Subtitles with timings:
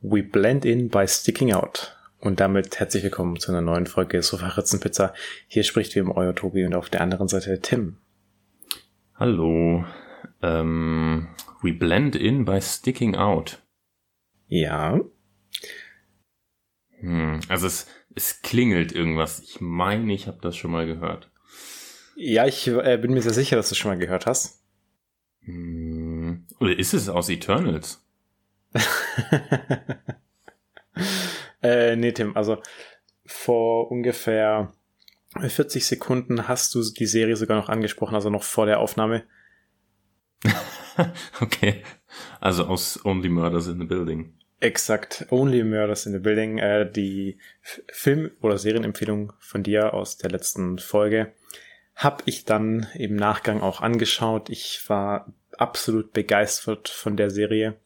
[0.00, 1.96] We Blend In by Sticking Out.
[2.20, 5.12] Und damit herzlich willkommen zu einer neuen Folge Sofa Ritzenpizza.
[5.48, 7.96] Hier spricht wie im euer Tobi und auf der anderen Seite Tim.
[9.16, 9.84] Hallo.
[10.40, 11.26] Ähm,
[11.62, 13.60] we blend in by sticking out.
[14.46, 15.00] Ja.
[17.00, 19.40] Hm, also es, es klingelt irgendwas.
[19.40, 21.28] Ich meine, ich habe das schon mal gehört.
[22.14, 24.62] Ja, ich äh, bin mir sehr sicher, dass du es schon mal gehört hast.
[25.42, 28.00] Hm, oder ist es aus Eternals?
[31.62, 32.62] äh, nee, Tim, also
[33.24, 34.72] vor ungefähr
[35.38, 39.24] 40 Sekunden hast du die Serie sogar noch angesprochen, also noch vor der Aufnahme.
[41.40, 41.82] okay.
[42.40, 44.34] Also aus Only Murders in the Building.
[44.60, 50.30] Exakt, Only Murders in the Building, äh, die Film- oder Serienempfehlung von dir aus der
[50.30, 51.32] letzten Folge,
[51.94, 54.50] habe ich dann im Nachgang auch angeschaut.
[54.50, 57.76] Ich war absolut begeistert von der Serie.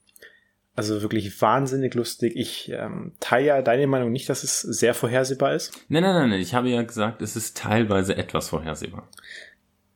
[0.75, 2.33] Also wirklich wahnsinnig lustig.
[2.35, 5.73] Ich ähm, teile ja deine Meinung nicht, dass es sehr vorhersehbar ist.
[5.89, 6.41] Nein, nein, nein, nein.
[6.41, 9.09] Ich habe ja gesagt, es ist teilweise etwas vorhersehbar.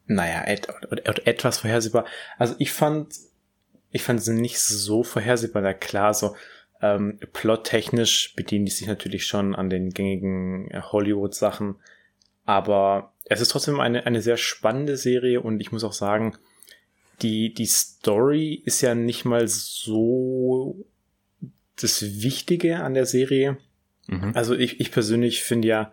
[0.06, 2.04] Naja, et, et, etwas vorhersehbar.
[2.36, 3.14] Also ich fand,
[3.90, 5.62] ich fand es nicht so vorhersehbar.
[5.62, 6.36] Na klar, so
[6.82, 11.76] ähm, plottechnisch bedienen die sich natürlich schon an den gängigen Hollywood-Sachen.
[12.44, 16.36] Aber es ist trotzdem eine, eine sehr spannende Serie und ich muss auch sagen,
[17.22, 20.86] die, die Story ist ja nicht mal so
[21.80, 23.58] das Wichtige an der Serie.
[24.06, 24.32] Mhm.
[24.34, 25.92] Also ich, ich persönlich finde ja,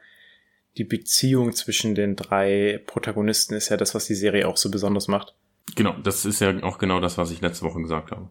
[0.77, 5.07] die Beziehung zwischen den drei Protagonisten ist ja das, was die Serie auch so besonders
[5.07, 5.35] macht.
[5.75, 8.29] Genau, das ist ja auch genau das, was ich letzte Woche gesagt habe.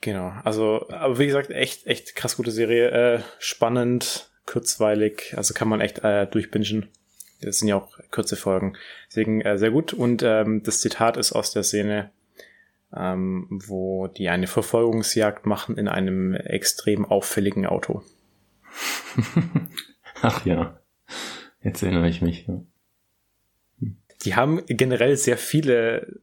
[0.00, 5.68] Genau, also, aber wie gesagt, echt, echt krass gute Serie, äh, spannend, kurzweilig, also kann
[5.68, 6.88] man echt äh, durchbingen.
[7.40, 8.76] Das sind ja auch kurze Folgen.
[9.08, 9.92] Deswegen äh, sehr gut.
[9.92, 12.10] Und ähm, das Zitat ist aus der Szene,
[12.96, 18.02] ähm, wo die eine Verfolgungsjagd machen in einem extrem auffälligen Auto.
[20.22, 20.78] Ach ja,
[21.62, 22.46] jetzt erinnere ich mich.
[22.46, 22.60] Ja.
[24.24, 26.20] Die haben generell sehr viele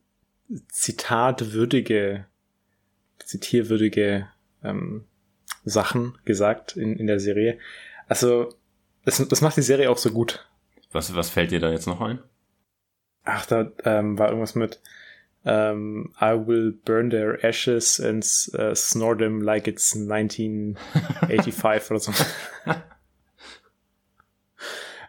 [0.69, 2.25] zitatwürdige,
[3.19, 4.27] zitierwürdige
[4.63, 5.05] ähm,
[5.63, 7.59] Sachen gesagt in, in der Serie.
[8.07, 8.53] Also,
[9.05, 10.47] das, das macht die Serie auch so gut.
[10.91, 12.19] Was, was fällt dir da jetzt noch ein?
[13.23, 14.81] Ach, da ähm, war irgendwas mit
[15.43, 18.23] um, I will burn their ashes and
[18.57, 22.13] uh, snore them like it's 1985 oder so.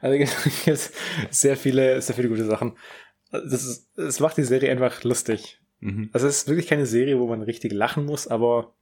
[0.03, 0.91] Also gibt
[1.31, 2.77] sehr viele, sehr viele gute Sachen.
[3.31, 5.61] Das, ist, das macht die Serie einfach lustig.
[5.79, 6.11] Mhm.
[6.13, 8.75] Also es ist wirklich keine Serie, wo man richtig lachen muss, aber,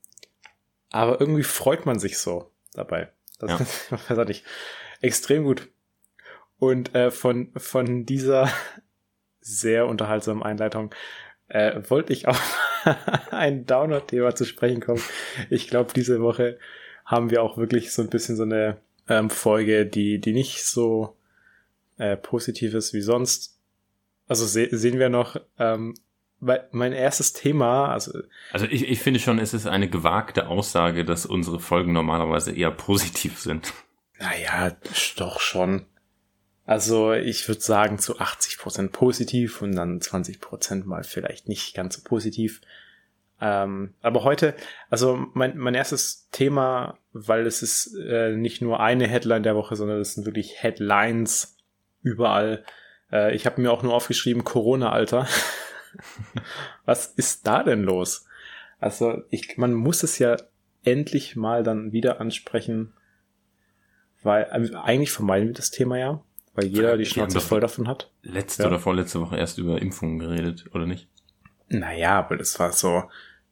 [0.90, 3.12] aber irgendwie freut man sich so dabei.
[3.38, 3.50] Das
[3.90, 4.16] ja.
[4.22, 4.44] ist nicht
[5.02, 5.68] extrem gut.
[6.58, 8.50] Und äh, von, von dieser
[9.40, 10.94] sehr unterhaltsamen Einleitung
[11.50, 12.58] äh, wollte ich auf
[13.30, 15.02] ein Downer-Thema zu sprechen kommen.
[15.50, 16.58] Ich glaube, diese Woche
[17.04, 18.78] haben wir auch wirklich so ein bisschen so eine
[19.08, 21.16] ähm, Folge, die, die nicht so
[21.98, 23.58] äh, positiv ist wie sonst.
[24.28, 25.94] Also se sehen wir noch, ähm,
[26.40, 28.18] mein erstes Thema, also.
[28.52, 32.70] Also ich, ich finde schon, es ist eine gewagte Aussage, dass unsere Folgen normalerweise eher
[32.70, 33.74] positiv sind.
[34.18, 34.74] Naja,
[35.16, 35.84] doch schon.
[36.70, 41.74] Also ich würde sagen zu 80 Prozent positiv und dann 20 Prozent mal vielleicht nicht
[41.74, 42.60] ganz so positiv.
[43.40, 44.54] Ähm, aber heute,
[44.88, 49.74] also mein, mein erstes Thema, weil es ist äh, nicht nur eine Headline der Woche,
[49.74, 51.56] sondern es sind wirklich Headlines
[52.02, 52.64] überall.
[53.10, 55.26] Äh, ich habe mir auch nur aufgeschrieben, Corona-Alter.
[56.84, 58.26] Was ist da denn los?
[58.78, 60.36] Also ich, man muss es ja
[60.84, 62.92] endlich mal dann wieder ansprechen,
[64.22, 66.22] weil äh, eigentlich vermeiden wir das Thema ja
[66.60, 68.10] weil jeder die Schnauze voll davon hat.
[68.22, 68.68] Letzte ja.
[68.68, 71.08] oder vorletzte Woche erst über Impfungen geredet, oder nicht?
[71.68, 73.04] Naja, aber das war so,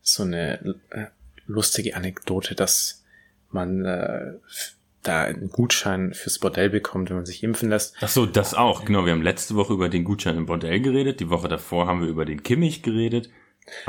[0.02, 1.06] so eine äh,
[1.46, 3.04] lustige Anekdote, dass
[3.50, 4.34] man äh,
[5.02, 7.96] da einen Gutschein fürs Bordell bekommt, wenn man sich impfen lässt.
[8.00, 8.84] Ach so, das auch.
[8.84, 11.20] Genau, wir haben letzte Woche über den Gutschein im Bordell geredet.
[11.20, 13.30] Die Woche davor haben wir über den Kimmich geredet.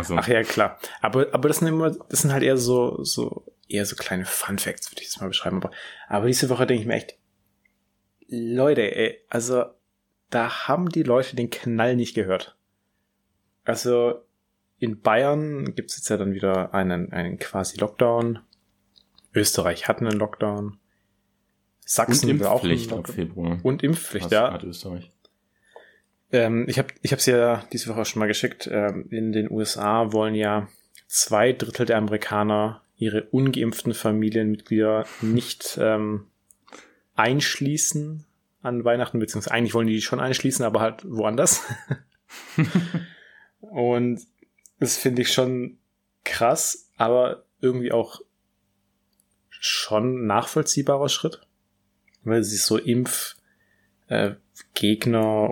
[0.01, 0.16] So.
[0.16, 0.80] Ach ja, klar.
[1.01, 4.59] Aber, aber das sind immer, das sind halt eher so, so, eher so kleine Fun
[4.59, 5.57] Facts, würde ich das mal beschreiben.
[5.57, 5.72] Aber,
[6.07, 7.15] aber diese Woche denke ich mir echt,
[8.29, 9.65] Leute, ey, also
[10.29, 12.57] da haben die Leute den Knall nicht gehört.
[13.63, 14.21] Also
[14.77, 18.39] in Bayern gibt's jetzt ja dann wieder einen, einen quasi Lockdown.
[19.33, 20.79] Österreich hat einen Lockdown.
[21.85, 23.59] Sachsen und Impfpflicht auch ab Februar.
[23.63, 24.53] Und Impfpflicht, ja.
[24.53, 25.11] Hat Österreich.
[26.31, 28.69] Ähm, ich habe ich hab's ja diese Woche schon mal geschickt.
[28.71, 30.67] Ähm, in den USA wollen ja
[31.07, 36.27] zwei Drittel der Amerikaner ihre ungeimpften Familienmitglieder nicht ähm,
[37.19, 38.25] einschließen
[38.62, 41.63] an Weihnachten, beziehungsweise eigentlich wollen die die schon einschließen, aber halt woanders.
[43.60, 44.21] und
[44.80, 45.77] das finde ich schon
[46.24, 48.21] krass, aber irgendwie auch
[49.50, 51.42] schon nachvollziehbarer Schritt,
[52.24, 53.36] weil sie so Impf,
[54.07, 54.36] äh,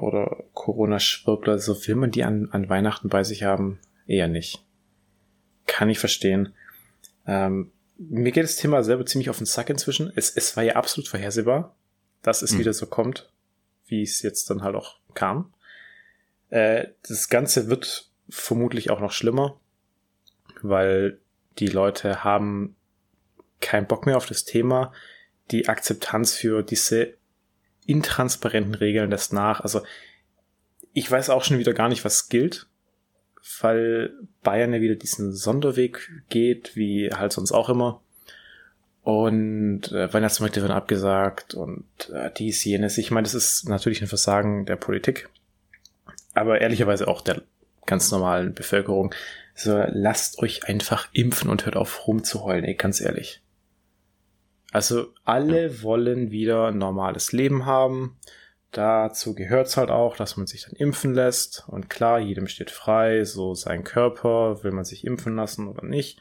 [0.01, 3.79] oder Corona-Schwurbler, so will man die an, an Weihnachten bei sich haben?
[4.05, 4.63] Eher nicht.
[5.65, 6.53] Kann ich verstehen.
[7.25, 10.11] Ähm, mir geht das Thema selber ziemlich auf den Sack inzwischen.
[10.15, 11.75] Es, es war ja absolut vorhersehbar,
[12.21, 12.59] dass es mhm.
[12.59, 13.31] wieder so kommt,
[13.87, 15.53] wie es jetzt dann halt auch kam.
[16.49, 19.59] Äh, das Ganze wird vermutlich auch noch schlimmer,
[20.61, 21.19] weil
[21.59, 22.75] die Leute haben
[23.61, 24.93] keinen Bock mehr auf das Thema.
[25.51, 27.13] Die Akzeptanz für diese
[27.85, 29.61] intransparenten Regeln lässt nach.
[29.61, 29.81] Also
[30.93, 32.66] ich weiß auch schon wieder gar nicht, was gilt,
[33.61, 34.13] weil
[34.43, 38.01] Bayern ja wieder diesen Sonderweg geht, wie halt sonst auch immer.
[39.03, 42.97] Und äh, Weihnachtsmärkte werden abgesagt und äh, dies, jenes.
[42.97, 45.29] Ich meine, das ist natürlich ein Versagen der Politik,
[46.33, 47.41] aber ehrlicherweise auch der
[47.85, 49.15] ganz normalen Bevölkerung.
[49.55, 53.41] So, lasst euch einfach impfen und hört auf rumzuheulen, ey, ganz ehrlich.
[54.71, 58.17] Also alle wollen wieder ein normales Leben haben.
[58.71, 61.65] Dazu gehört's halt auch, dass man sich dann impfen lässt.
[61.67, 66.19] Und klar, jedem steht frei, so sein Körper, will man sich impfen lassen oder nicht.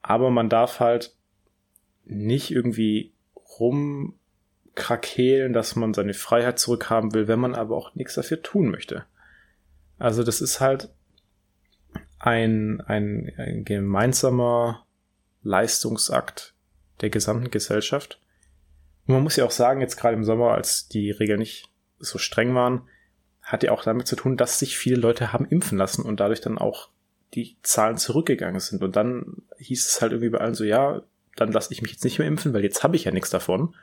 [0.00, 1.14] Aber man darf halt
[2.04, 3.12] nicht irgendwie
[3.58, 9.04] rumkrakehlen, dass man seine Freiheit zurückhaben will, wenn man aber auch nichts dafür tun möchte.
[9.98, 10.88] Also das ist halt
[12.18, 14.86] ein, ein, ein gemeinsamer
[15.42, 16.54] Leistungsakt
[17.00, 18.20] der gesamten Gesellschaft.
[19.06, 21.68] Und man muss ja auch sagen, jetzt gerade im Sommer, als die Regeln nicht
[22.00, 22.82] so streng waren,
[23.42, 26.40] hat ja auch damit zu tun, dass sich viele Leute haben impfen lassen und dadurch
[26.40, 26.90] dann auch
[27.34, 28.82] die Zahlen zurückgegangen sind.
[28.82, 31.02] Und dann hieß es halt irgendwie bei allen so, ja,
[31.36, 33.74] dann lasse ich mich jetzt nicht mehr impfen, weil jetzt habe ich ja nichts davon.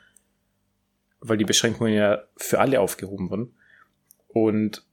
[1.19, 3.55] Weil die Beschränkungen ja für alle aufgehoben wurden.
[4.27, 4.85] Und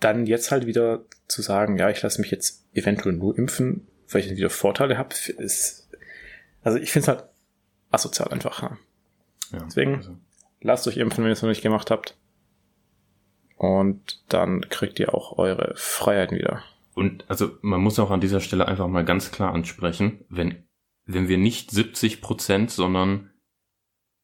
[0.00, 4.20] dann jetzt halt wieder zu sagen, ja, ich lasse mich jetzt eventuell nur impfen, weil
[4.20, 5.88] ich dann wieder Vorteile habe, ist,
[6.62, 7.24] also ich finde es halt
[7.90, 8.62] asozial einfach.
[8.62, 8.78] Ja.
[9.64, 10.18] Deswegen also.
[10.66, 12.16] Lasst euch impfen, wenn ihr es noch nicht gemacht habt.
[13.56, 16.62] Und dann kriegt ihr auch eure Freiheiten wieder.
[16.94, 20.64] Und also man muss auch an dieser Stelle einfach mal ganz klar ansprechen, wenn,
[21.04, 23.30] wenn wir nicht 70 Prozent, sondern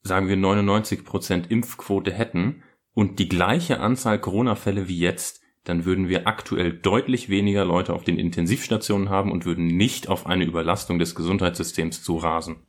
[0.03, 2.62] sagen wir 99 Prozent Impfquote hätten
[2.93, 8.05] und die gleiche Anzahl Corona-Fälle wie jetzt, dann würden wir aktuell deutlich weniger Leute auf
[8.05, 12.67] den Intensivstationen haben und würden nicht auf eine Überlastung des Gesundheitssystems zu rasen.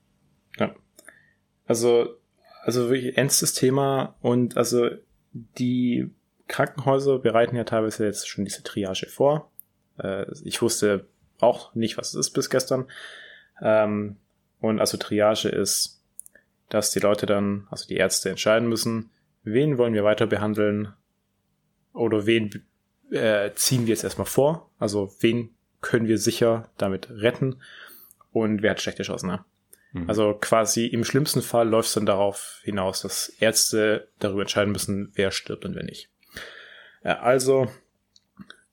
[0.59, 0.75] Ja.
[1.65, 2.17] Also,
[2.63, 4.89] also wirklich ernstes Thema und also
[5.33, 6.09] die
[6.47, 9.51] Krankenhäuser bereiten ja teilweise jetzt schon diese Triage vor.
[9.97, 11.05] Äh, ich wusste
[11.39, 12.85] auch nicht, was es ist bis gestern.
[13.61, 14.17] Ähm,
[14.61, 16.01] und also Triage ist,
[16.69, 19.09] dass die Leute dann, also die Ärzte entscheiden müssen,
[19.43, 20.93] wen wollen wir weiter behandeln
[21.93, 22.63] oder wen
[23.11, 24.69] äh, ziehen wir jetzt erstmal vor.
[24.79, 25.49] Also wen
[25.81, 27.57] können wir sicher damit retten
[28.31, 29.27] und wer hat schlechte Chancen.
[29.27, 29.43] Ne?
[29.93, 30.09] Mhm.
[30.09, 35.11] Also quasi im schlimmsten Fall läuft es dann darauf hinaus, dass Ärzte darüber entscheiden müssen,
[35.15, 36.11] wer stirbt und wer nicht.
[37.03, 37.67] Ja, also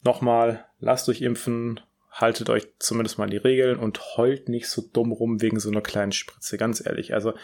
[0.03, 1.81] nochmal, lasst euch impfen,
[2.11, 5.71] haltet euch zumindest mal an die Regeln und heult nicht so dumm rum wegen so
[5.71, 7.15] einer kleinen Spritze, ganz ehrlich.
[7.15, 7.35] Also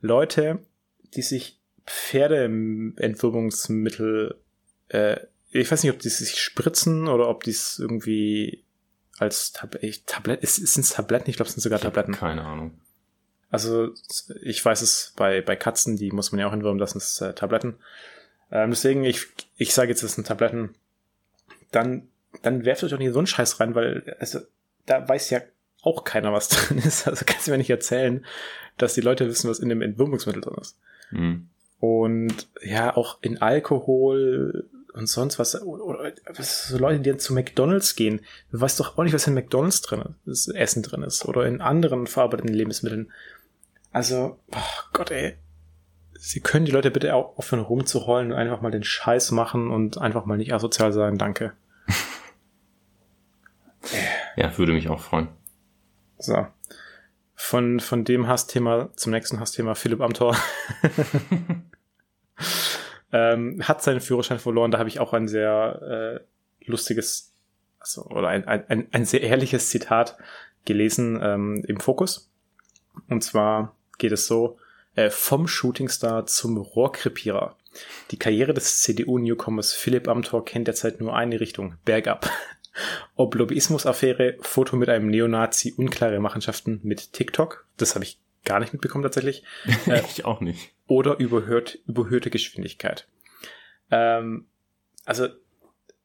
[0.00, 0.58] Leute,
[1.14, 4.40] die sich Pferdeentwurmungsmittel
[4.88, 5.18] äh,
[5.50, 8.64] ich weiß nicht, ob die sich spritzen oder ob die es irgendwie
[9.18, 11.30] als Tab Tablett, ist, ist es Tabletten?
[11.30, 12.12] Ich glaube, es sind sogar Tabletten.
[12.12, 12.78] Keine Ahnung.
[13.50, 13.90] Also,
[14.42, 17.32] ich weiß es bei, bei Katzen, die muss man ja auch hinwürmen das sind äh,
[17.32, 17.76] Tabletten.
[18.50, 19.26] Ähm, deswegen, ich,
[19.56, 20.74] ich sage jetzt, es sind Tabletten.
[21.70, 22.08] Dann,
[22.42, 24.40] dann werft euch doch nicht so einen Scheiß rein, weil, also,
[24.86, 25.40] da weiß ja
[25.82, 27.06] auch keiner, was drin ist.
[27.06, 28.24] Also kannst du mir nicht erzählen,
[28.76, 30.76] dass die Leute wissen, was in dem Entwürmungsmittel drin ist.
[31.10, 31.48] Mhm.
[31.78, 35.60] Und ja, auch in Alkohol und sonst was.
[35.62, 38.20] Oder, was so Leute, die dann zu McDonalds gehen.
[38.50, 41.26] Du weißt doch auch nicht, was in McDonalds drin ist, Essen drin ist.
[41.26, 43.12] Oder in anderen verarbeiteten Lebensmitteln.
[43.96, 45.38] Also, oh Gott, ey.
[46.12, 49.96] Sie können die Leute bitte auch aufhören rumzuheulen und einfach mal den Scheiß machen und
[49.96, 51.16] einfach mal nicht asozial sein.
[51.16, 51.54] Danke.
[54.36, 55.28] ja, würde mich auch freuen.
[56.18, 56.46] So.
[57.34, 60.36] Von, von dem Hassthema zum nächsten Hassthema Philipp Amthor.
[63.12, 64.72] ähm, hat seinen Führerschein verloren.
[64.72, 67.32] Da habe ich auch ein sehr äh, lustiges,
[67.78, 70.18] also, oder ein, ein, ein sehr ehrliches Zitat
[70.66, 72.30] gelesen ähm, im Fokus.
[73.08, 74.58] Und zwar geht es so,
[74.94, 77.56] äh, vom Shootingstar zum Rohrkrepierer.
[78.10, 82.30] Die Karriere des CDU-Newcomers Philipp Amthor kennt derzeit nur eine Richtung, bergab.
[83.16, 88.72] Ob Lobbyismus-Affäre, Foto mit einem Neonazi, unklare Machenschaften mit TikTok, das habe ich gar nicht
[88.72, 89.44] mitbekommen tatsächlich.
[89.86, 90.72] Äh, ich auch nicht.
[90.86, 93.06] Oder überhört, überhöhte Geschwindigkeit.
[93.90, 94.46] Ähm,
[95.04, 95.28] also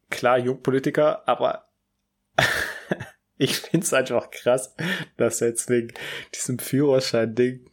[0.09, 1.69] klar, Jungpolitiker, aber
[3.37, 4.75] ich finde es einfach krass,
[5.17, 5.93] dass er jetzt wegen
[6.35, 7.70] diesem Führerschein-Ding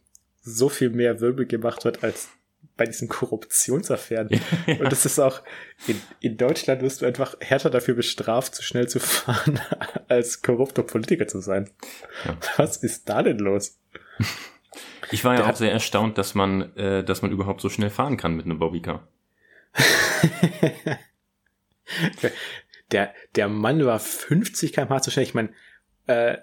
[0.49, 2.29] so viel mehr Wirbel gemacht wird als
[2.79, 4.29] bei diesen Korruptionsaffären.
[4.67, 5.41] Und das ist auch,
[5.85, 9.59] in, in Deutschland wirst du einfach härter dafür bestraft, zu schnell zu fahren,
[10.07, 11.69] als korrupter Politiker zu sein.
[12.25, 12.37] Ja.
[12.57, 13.77] Was ist da denn los?
[15.11, 17.89] Ich war ja Der auch sehr erstaunt, dass man, äh, dass man überhaupt so schnell
[17.89, 19.07] fahren kann mit einem Bobbycar.
[22.91, 25.25] der, der Mann war 50 km/h zu schnell.
[25.25, 25.49] Ich meine,
[26.07, 26.37] äh,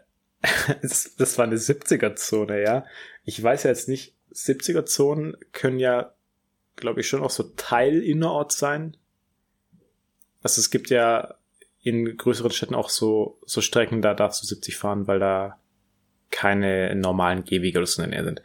[0.82, 2.84] das, war eine 70er-Zone, ja.
[3.24, 6.12] Ich weiß ja jetzt nicht, 70er-Zonen können ja
[6.76, 8.96] glaube ich, schon auch so Teil innerorts sein.
[10.42, 11.34] Also es gibt ja
[11.82, 15.58] in größeren Städten auch so, so Strecken, da darfst du 70 fahren, weil da
[16.30, 18.42] keine normalen Gehwege oder so in der Nähe sind.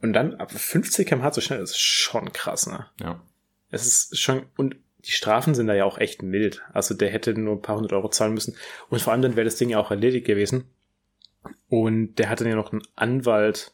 [0.00, 2.86] Und dann ab 50 km/h so schnell, das ist schon krass, ne?
[3.00, 3.20] Ja.
[3.70, 6.62] Es ist schon, und die Strafen sind da ja auch echt mild.
[6.72, 8.56] Also der hätte nur ein paar hundert Euro zahlen müssen.
[8.88, 10.64] Und vor allem dann wäre das Ding ja auch erledigt gewesen.
[11.68, 13.72] Und der hat dann ja noch einen Anwalt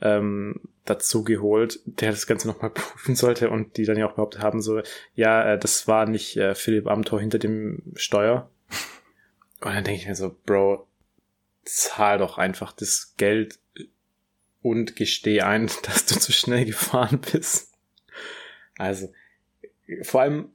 [0.00, 4.42] ähm, dazu geholt, der das Ganze nochmal prüfen sollte und die dann ja auch behauptet
[4.42, 4.82] haben, so,
[5.14, 8.50] ja, äh, das war nicht äh, Philipp Amthor hinter dem Steuer.
[9.60, 10.88] Und dann denke ich mir so, Bro,
[11.66, 13.58] zahl doch einfach das Geld
[14.62, 17.74] und gesteh ein, dass du zu schnell gefahren bist.
[18.78, 19.12] Also,
[20.02, 20.48] vor allem,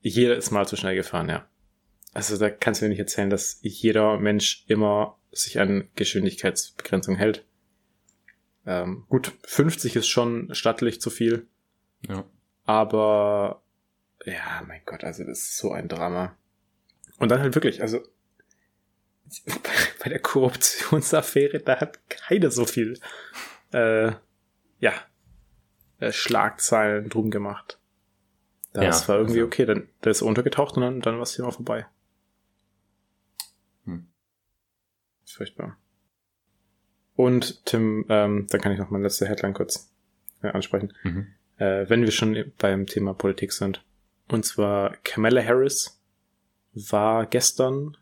[0.00, 1.48] jeder ist mal zu schnell gefahren, ja.
[2.14, 7.44] Also da kannst du mir nicht erzählen, dass jeder Mensch immer sich an Geschwindigkeitsbegrenzung hält.
[8.64, 11.46] Ähm, gut, 50 ist schon stattlich zu viel.
[12.08, 12.24] Ja.
[12.64, 13.62] Aber
[14.24, 16.36] ja, mein Gott, also das ist so ein Drama.
[17.18, 18.00] Und dann halt wirklich, also
[20.02, 22.98] bei der Korruptionsaffäre, da hat keiner so viel
[23.72, 24.12] äh,
[24.78, 24.92] ja,
[25.98, 27.78] äh, Schlagzeilen drum gemacht.
[28.72, 29.46] Das ja, war irgendwie also.
[29.46, 31.86] okay, dann der ist untergetaucht und dann, dann war es hier mal vorbei.
[33.84, 34.08] Hm.
[35.32, 35.76] Furchtbar.
[37.14, 39.92] Und Tim, ähm, dann kann ich noch mal letzte Headline kurz
[40.42, 40.92] äh, ansprechen.
[41.02, 41.26] Mhm.
[41.58, 43.84] Äh, wenn wir schon beim Thema Politik sind.
[44.28, 46.00] Und zwar Kamala Harris
[46.72, 47.96] war gestern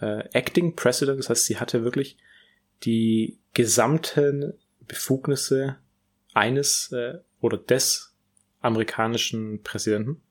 [0.00, 2.18] äh, Acting President, das heißt, sie hatte wirklich
[2.84, 4.54] die gesamten
[4.86, 5.76] Befugnisse
[6.34, 8.14] eines äh, oder des
[8.60, 10.22] amerikanischen Präsidenten.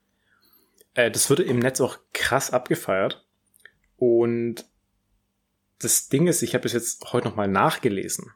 [0.94, 3.26] Äh, das wurde im Netz auch krass abgefeiert.
[3.98, 4.66] Und
[5.82, 8.32] das Ding ist, ich habe das jetzt heute nochmal nachgelesen,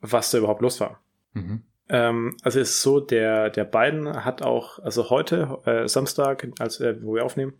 [0.00, 1.00] was da überhaupt los war.
[1.32, 1.62] Mhm.
[1.88, 6.80] Ähm, also es ist so, der, der Biden hat auch, also heute, äh, Samstag, als
[6.80, 7.54] äh, wo wir aufnehmen,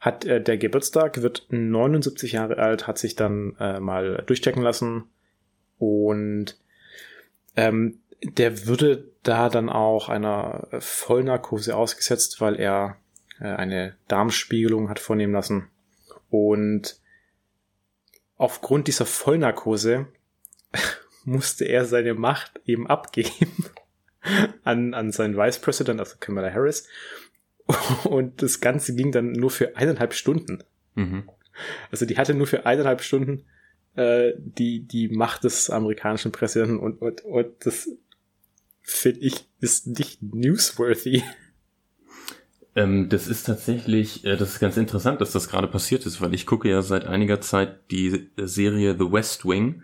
[0.00, 5.04] hat äh, der Geburtstag, wird 79 Jahre alt, hat sich dann äh, mal durchchecken lassen
[5.78, 6.58] und
[7.56, 12.96] ähm, der würde da dann auch einer Vollnarkose ausgesetzt, weil er
[13.40, 15.68] äh, eine Darmspiegelung hat vornehmen lassen.
[16.30, 16.98] Und
[18.36, 20.06] aufgrund dieser Vollnarkose
[21.24, 23.66] musste er seine Macht eben abgeben
[24.64, 26.88] an, an seinen Vice President, also Kamala Harris.
[28.04, 30.62] Und das Ganze ging dann nur für eineinhalb Stunden.
[30.94, 31.30] Mhm.
[31.90, 33.46] Also die hatte nur für eineinhalb Stunden
[33.96, 37.88] äh, die, die Macht des amerikanischen Präsidenten und, und, und das
[38.82, 41.22] finde ich ist nicht newsworthy.
[42.76, 46.34] Ähm, das ist tatsächlich, äh, das ist ganz interessant, dass das gerade passiert ist, weil
[46.34, 49.82] ich gucke ja seit einiger Zeit die Serie The West Wing,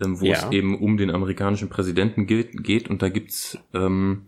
[0.00, 0.34] ähm, wo ja.
[0.34, 4.26] es eben um den amerikanischen Präsidenten geht, geht und da gibt's ähm,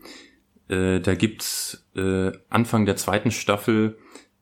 [0.69, 3.97] äh, da gibt's äh, Anfang der zweiten Staffel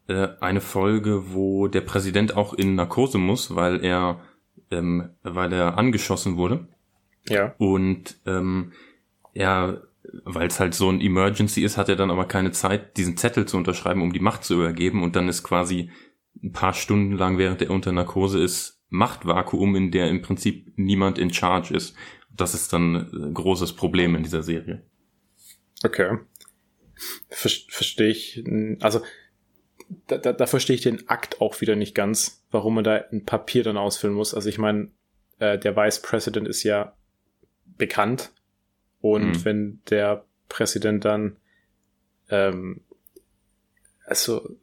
[0.09, 4.21] äh, eine Folge, wo der Präsident auch in Narkose muss, weil er
[4.73, 6.67] ähm, weil er angeschossen wurde.
[7.29, 7.55] Ja.
[7.59, 8.73] Und ähm,
[9.35, 9.83] er
[10.25, 13.47] weil es halt so ein Emergency ist, hat er dann aber keine Zeit, diesen Zettel
[13.47, 15.03] zu unterschreiben, um die Macht zu übergeben.
[15.03, 15.91] Und dann ist quasi
[16.43, 21.19] ein paar Stunden lang, während er unter Narkose ist, Machtvakuum, in der im Prinzip niemand
[21.19, 21.95] in Charge ist.
[22.31, 24.83] Das ist dann ein großes Problem in dieser Serie.
[25.85, 26.19] Okay.
[27.29, 28.45] Ver verstehe ich.
[28.81, 29.03] Also,
[30.07, 33.25] da, da, da verstehe ich den Akt auch wieder nicht ganz, warum man da ein
[33.25, 34.35] Papier dann ausfüllen muss.
[34.35, 34.91] Also ich meine,
[35.39, 36.97] äh, der Vice President ist ja
[37.77, 38.33] bekannt
[39.03, 39.45] und mhm.
[39.45, 41.37] wenn der Präsident dann
[42.31, 42.81] ähm,
[44.07, 44.57] also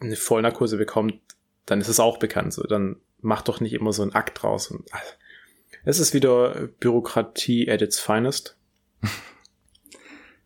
[0.00, 1.20] eine Vollnarkose bekommt,
[1.66, 2.52] dann ist es auch bekannt.
[2.52, 4.70] So, dann macht doch nicht immer so ein Akt draus.
[4.70, 5.12] Und, also,
[5.84, 8.56] es ist wieder Bürokratie at its finest.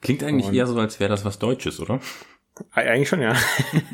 [0.01, 2.01] Klingt eigentlich und, eher so, als wäre das was Deutsches, oder?
[2.71, 3.37] Eigentlich schon, ja.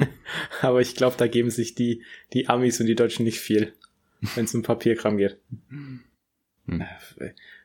[0.61, 2.03] Aber ich glaube, da geben sich die,
[2.33, 3.75] die Amis und die Deutschen nicht viel,
[4.35, 5.39] wenn es um Papierkram geht.
[5.69, 6.85] Hm.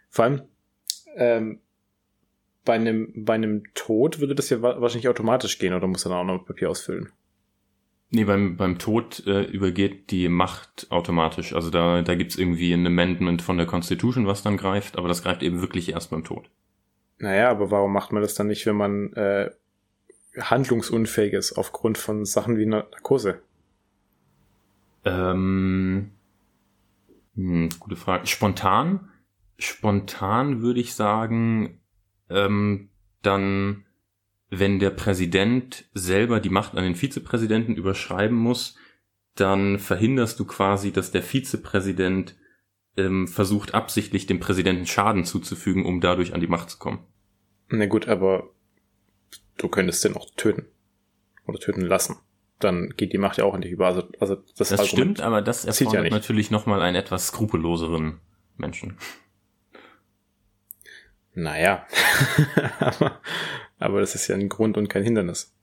[0.10, 0.42] Vor allem,
[1.20, 1.60] ähm,
[2.66, 6.20] bei einem, bei einem Tod würde das ja wahrscheinlich automatisch gehen oder muss er dann
[6.20, 7.12] auch noch Papier ausfüllen?
[8.12, 11.54] Nee, beim, beim Tod äh, übergeht die Macht automatisch.
[11.54, 15.22] Also da, da gibt's irgendwie ein Amendment von der Constitution, was dann greift, aber das
[15.22, 16.50] greift eben wirklich erst beim Tod.
[17.20, 19.52] Naja, aber warum macht man das dann nicht, wenn man äh,
[20.40, 23.42] handlungsunfähig ist aufgrund von Sachen wie Narkose?
[25.06, 26.12] Ähm,
[27.36, 28.26] hm, gute Frage.
[28.26, 29.09] Spontan?
[29.60, 31.82] Spontan würde ich sagen,
[32.30, 32.90] ähm,
[33.22, 33.86] dann,
[34.50, 38.76] wenn der Präsident selber die Macht an den Vizepräsidenten überschreiben muss,
[39.36, 42.36] dann verhinderst du quasi, dass der Vizepräsident
[42.98, 47.06] ähm, versucht absichtlich dem Präsidenten Schaden zuzufügen, um dadurch an die Macht zu kommen.
[47.70, 48.50] Na gut, aber
[49.58, 50.66] du könntest den auch töten.
[51.46, 52.18] Oder töten lassen.
[52.60, 53.88] Dann geht die Macht ja auch in dich über.
[53.88, 58.20] Also, also das, das stimmt, aber das erfordert ja natürlich nochmal einen etwas skrupelloseren
[58.58, 58.98] Menschen.
[61.34, 61.86] Naja.
[62.80, 63.20] aber,
[63.78, 65.54] aber das ist ja ein Grund und kein Hindernis.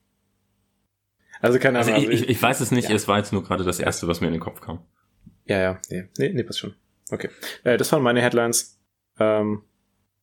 [1.41, 1.95] Also keine Ahnung.
[1.95, 2.95] Also ich, ich, ich weiß es nicht, ja.
[2.95, 4.81] es war jetzt nur gerade das Erste, was mir in den Kopf kam.
[5.45, 6.75] Ja, ja, nee, nee, nee passt schon.
[7.11, 7.29] Okay.
[7.65, 8.81] Äh, das waren meine Headlines.
[9.19, 9.63] Ähm,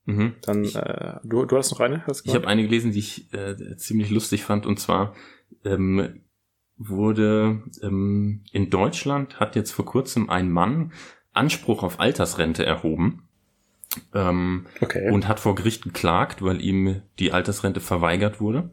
[0.05, 0.35] mhm.
[0.41, 2.05] Dann, äh, du, du hast noch eine?
[2.07, 5.15] Hast ich habe eine gelesen, die ich äh, ziemlich lustig fand, und zwar
[5.63, 6.23] ähm,
[6.77, 10.91] wurde ähm, in Deutschland hat jetzt vor kurzem ein Mann
[11.31, 13.22] Anspruch auf Altersrente erhoben
[14.13, 15.11] ähm, okay.
[15.11, 18.71] und hat vor Gericht geklagt, weil ihm die Altersrente verweigert wurde.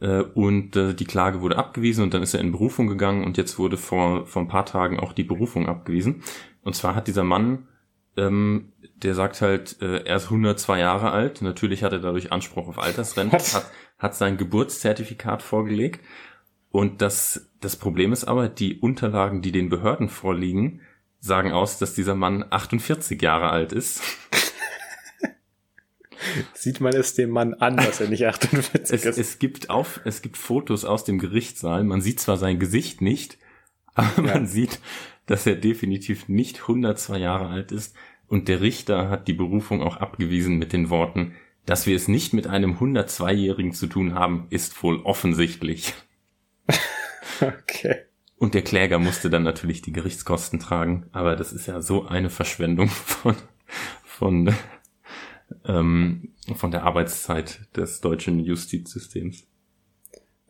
[0.00, 3.36] Äh, und äh, die Klage wurde abgewiesen und dann ist er in Berufung gegangen und
[3.36, 6.22] jetzt wurde vor, vor ein paar Tagen auch die Berufung abgewiesen.
[6.62, 7.68] Und zwar hat dieser Mann,
[8.16, 12.68] ähm, der sagt halt, äh, er ist 102 Jahre alt, natürlich hat er dadurch Anspruch
[12.68, 16.00] auf Altersrente, hat, hat sein Geburtszertifikat vorgelegt.
[16.70, 20.80] Und das, das Problem ist aber, die Unterlagen, die den Behörden vorliegen,
[21.20, 24.02] sagen aus, dass dieser Mann 48 Jahre alt ist.
[26.54, 29.18] Sieht man es dem Mann an, dass er nicht 48 es, ist?
[29.18, 31.84] Es gibt auf, es gibt Fotos aus dem Gerichtssaal.
[31.84, 33.38] Man sieht zwar sein Gesicht nicht,
[33.94, 34.34] aber ja.
[34.34, 34.80] man sieht,
[35.26, 37.94] dass er definitiv nicht 102 Jahre alt ist.
[38.28, 42.32] Und der Richter hat die Berufung auch abgewiesen mit den Worten, dass wir es nicht
[42.32, 45.94] mit einem 102-Jährigen zu tun haben, ist wohl offensichtlich.
[47.40, 48.06] okay.
[48.38, 52.30] Und der Kläger musste dann natürlich die Gerichtskosten tragen, aber das ist ja so eine
[52.30, 53.34] Verschwendung von,
[54.04, 54.54] von
[55.64, 59.44] ähm, von der Arbeitszeit des deutschen Justizsystems.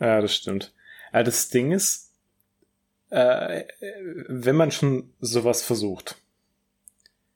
[0.00, 0.74] Ja, das stimmt.
[1.12, 2.12] Ja, das Ding ist,
[3.10, 3.64] äh,
[4.28, 6.16] wenn man schon sowas versucht.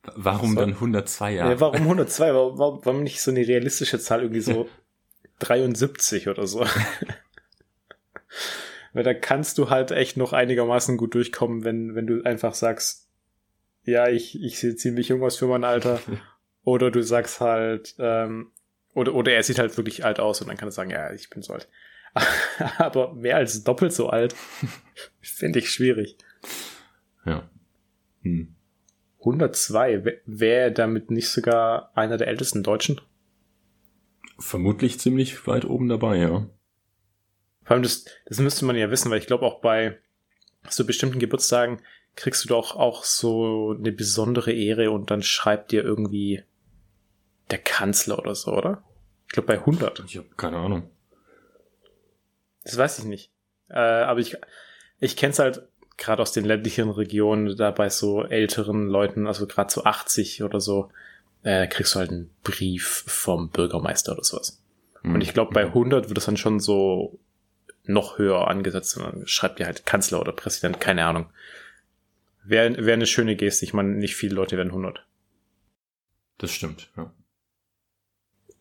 [0.03, 1.51] Warum dann 102 Jahre?
[1.53, 2.35] Ja, warum 102?
[2.35, 4.69] Warum, warum nicht so eine realistische Zahl irgendwie so
[5.41, 6.67] 73 oder so?
[8.93, 13.07] Weil da kannst du halt echt noch einigermaßen gut durchkommen, wenn, wenn du einfach sagst,
[13.85, 16.01] ja, ich, ich sehe ziemlich jung aus für mein Alter
[16.71, 18.53] Oder du sagst halt, ähm,
[18.95, 21.29] oder, oder er sieht halt wirklich alt aus und dann kann er sagen, ja, ich
[21.29, 21.69] bin so alt.
[22.79, 24.37] Aber mehr als doppelt so alt
[25.21, 26.17] finde ich schwierig.
[27.27, 27.51] Ja.
[28.23, 28.55] Hm.
[29.19, 33.01] 102, wäre damit nicht sogar einer der ältesten Deutschen?
[34.39, 36.49] Vermutlich ziemlich weit oben dabei, ja.
[37.65, 39.99] Vor allem, das, das müsste man ja wissen, weil ich glaube auch bei
[40.69, 41.81] so bestimmten Geburtstagen
[42.15, 46.45] kriegst du doch auch so eine besondere Ehre und dann schreibt dir irgendwie
[47.51, 48.83] der Kanzler oder so, oder?
[49.27, 50.03] Ich glaube bei 100.
[50.07, 50.91] Ich habe keine Ahnung.
[52.65, 53.31] Das weiß ich nicht.
[53.69, 54.37] Äh, aber ich,
[54.99, 55.63] ich kenne es halt
[55.97, 60.61] gerade aus den ländlichen Regionen, da bei so älteren Leuten, also gerade so 80 oder
[60.61, 60.91] so,
[61.43, 64.63] äh, kriegst du halt einen Brief vom Bürgermeister oder sowas.
[65.03, 65.17] Mhm.
[65.17, 67.19] Und ich glaube, bei 100 wird es dann schon so
[67.85, 68.97] noch höher angesetzt.
[68.97, 71.27] Und dann schreibt dir halt Kanzler oder Präsident, keine Ahnung.
[72.45, 73.65] Wäre wär eine schöne Geste.
[73.65, 75.05] Ich meine, nicht viele Leute werden 100.
[76.39, 77.13] Das stimmt, ja.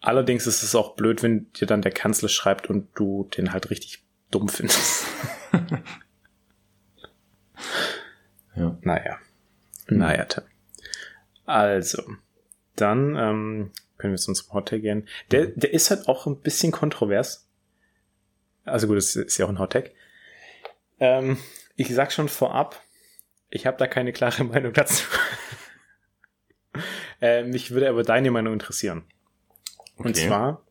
[0.02, 3.70] Allerdings ist es auch blöd, wenn dir dann der Kanzler schreibt und du den halt
[3.70, 5.06] richtig dumm findest.
[8.56, 8.78] ja.
[8.82, 9.18] Naja.
[9.88, 10.44] Naja, Tim.
[11.46, 12.04] Also,
[12.76, 15.08] dann ähm, können wir zu unserem Hottag gehen.
[15.32, 17.48] Der, der ist halt auch ein bisschen kontrovers.
[18.64, 19.92] Also gut, es ist ja auch ein Hottag.
[21.00, 21.38] Ähm,
[21.76, 22.82] ich sag schon vorab,
[23.50, 25.06] ich habe da keine klare Meinung dazu.
[27.22, 29.06] äh, mich würde aber deine Meinung interessieren.
[30.00, 30.08] Okay.
[30.08, 30.66] Und zwar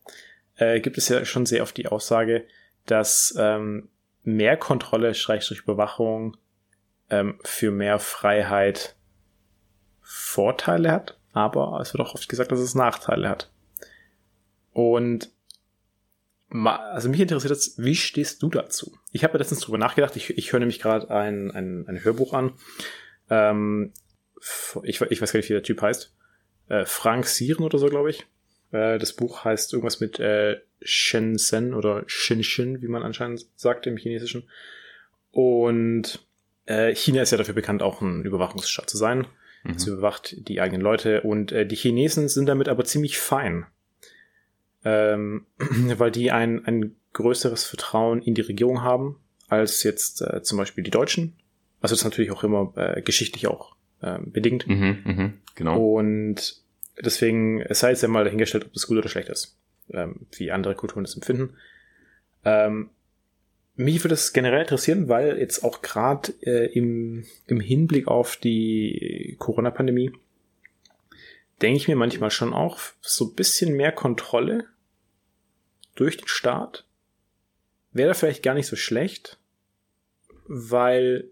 [0.56, 2.46] äh, gibt es ja schon sehr oft die Aussage,
[2.86, 3.88] dass ähm,
[4.22, 6.36] mehr Kontrolle, Schrägstrich Überwachung
[7.10, 8.96] ähm, für mehr Freiheit
[10.00, 13.50] Vorteile hat, aber es wird auch oft gesagt, dass es Nachteile hat.
[14.72, 15.30] Und
[16.50, 18.96] also mich interessiert jetzt, wie stehst du dazu?
[19.12, 22.32] Ich habe ja letztens drüber nachgedacht, ich, ich höre nämlich gerade ein, ein, ein Hörbuch
[22.32, 22.52] an.
[23.28, 23.92] Ähm,
[24.82, 26.14] ich, ich weiß gar nicht, wie der Typ heißt.
[26.68, 28.26] Äh, Frank Sieren oder so, glaube ich.
[28.72, 33.96] Äh, das Buch heißt irgendwas mit äh, Shenzhen oder Shenzhen, wie man anscheinend sagt im
[33.96, 34.48] Chinesischen.
[35.30, 36.26] Und
[36.66, 39.26] äh, China ist ja dafür bekannt, auch ein Überwachungsstaat zu sein.
[39.64, 39.78] Mhm.
[39.78, 43.66] Sie überwacht die eigenen Leute und äh, die Chinesen sind damit aber ziemlich fein.
[44.84, 50.58] Ähm, weil die ein, ein größeres Vertrauen in die Regierung haben, als jetzt äh, zum
[50.58, 51.34] Beispiel die Deutschen.
[51.80, 54.66] Also das ist natürlich auch immer äh, geschichtlich auch äh, bedingt.
[54.66, 55.94] Mhm, mh, genau.
[55.94, 56.62] Und
[57.00, 59.56] deswegen, es sei jetzt ja mal dahingestellt, ob das gut oder schlecht ist,
[59.90, 61.56] ähm, wie andere Kulturen das empfinden.
[62.44, 62.90] Ähm,
[63.74, 69.36] mich würde es generell interessieren, weil jetzt auch gerade äh, im, im Hinblick auf die
[69.38, 70.12] Corona-Pandemie
[71.62, 74.64] denke ich mir manchmal schon auch so ein bisschen mehr Kontrolle
[75.94, 76.84] durch den Staat
[77.92, 79.38] wäre vielleicht gar nicht so schlecht,
[80.46, 81.30] weil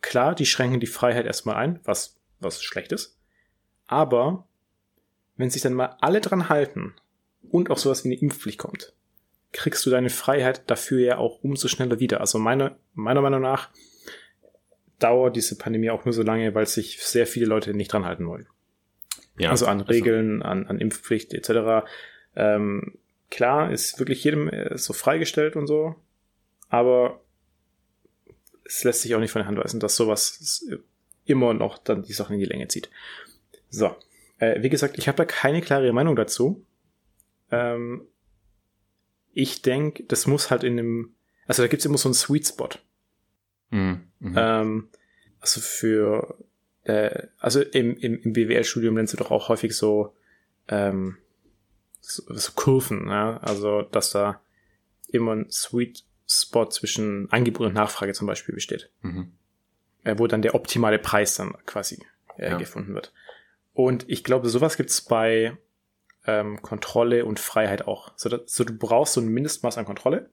[0.00, 3.18] klar, die schränken die Freiheit erstmal ein, was, was schlecht ist.
[3.86, 4.45] Aber
[5.36, 6.94] wenn sich dann mal alle dran halten
[7.50, 8.94] und auch sowas wie eine Impfpflicht kommt,
[9.52, 12.20] kriegst du deine Freiheit dafür ja auch umso schneller wieder.
[12.20, 13.70] Also meine, meiner Meinung nach
[14.98, 18.26] dauert diese Pandemie auch nur so lange, weil sich sehr viele Leute nicht dran halten
[18.26, 18.46] wollen.
[19.38, 20.50] Ja, also an also Regeln, also.
[20.50, 21.86] an, an Impfpflicht etc.
[22.34, 22.94] Ähm,
[23.30, 25.96] klar, ist wirklich jedem äh, so freigestellt und so,
[26.68, 27.20] aber
[28.64, 30.64] es lässt sich auch nicht von der Hand weisen, dass sowas
[31.24, 32.90] immer noch dann die Sachen in die Länge zieht.
[33.68, 33.94] So,
[34.38, 36.64] äh, wie gesagt, ich habe da keine klare Meinung dazu.
[37.50, 38.06] Ähm,
[39.32, 41.14] ich denke, das muss halt in einem,
[41.46, 42.70] also da gibt's immer so einen Sweet Spot.
[43.70, 44.08] Mhm.
[44.18, 44.34] Mhm.
[44.36, 44.88] Ähm,
[45.40, 46.38] also für,
[46.84, 50.14] äh, also im, im, im BWL-Studium nennst du doch auch häufig so,
[50.68, 51.18] ähm,
[52.00, 53.38] so, so Kurven, ja?
[53.38, 54.40] also dass da
[55.08, 58.90] immer ein Sweet Spot zwischen Angebot und Nachfrage zum Beispiel besteht.
[59.02, 59.32] Mhm.
[60.02, 62.04] Äh, wo dann der optimale Preis dann quasi
[62.36, 62.56] äh, ja.
[62.56, 63.12] gefunden wird.
[63.76, 65.54] Und ich glaube, sowas gibt's bei
[66.26, 68.10] ähm, Kontrolle und Freiheit auch.
[68.16, 70.30] So, dass, so, du brauchst so ein Mindestmaß an Kontrolle,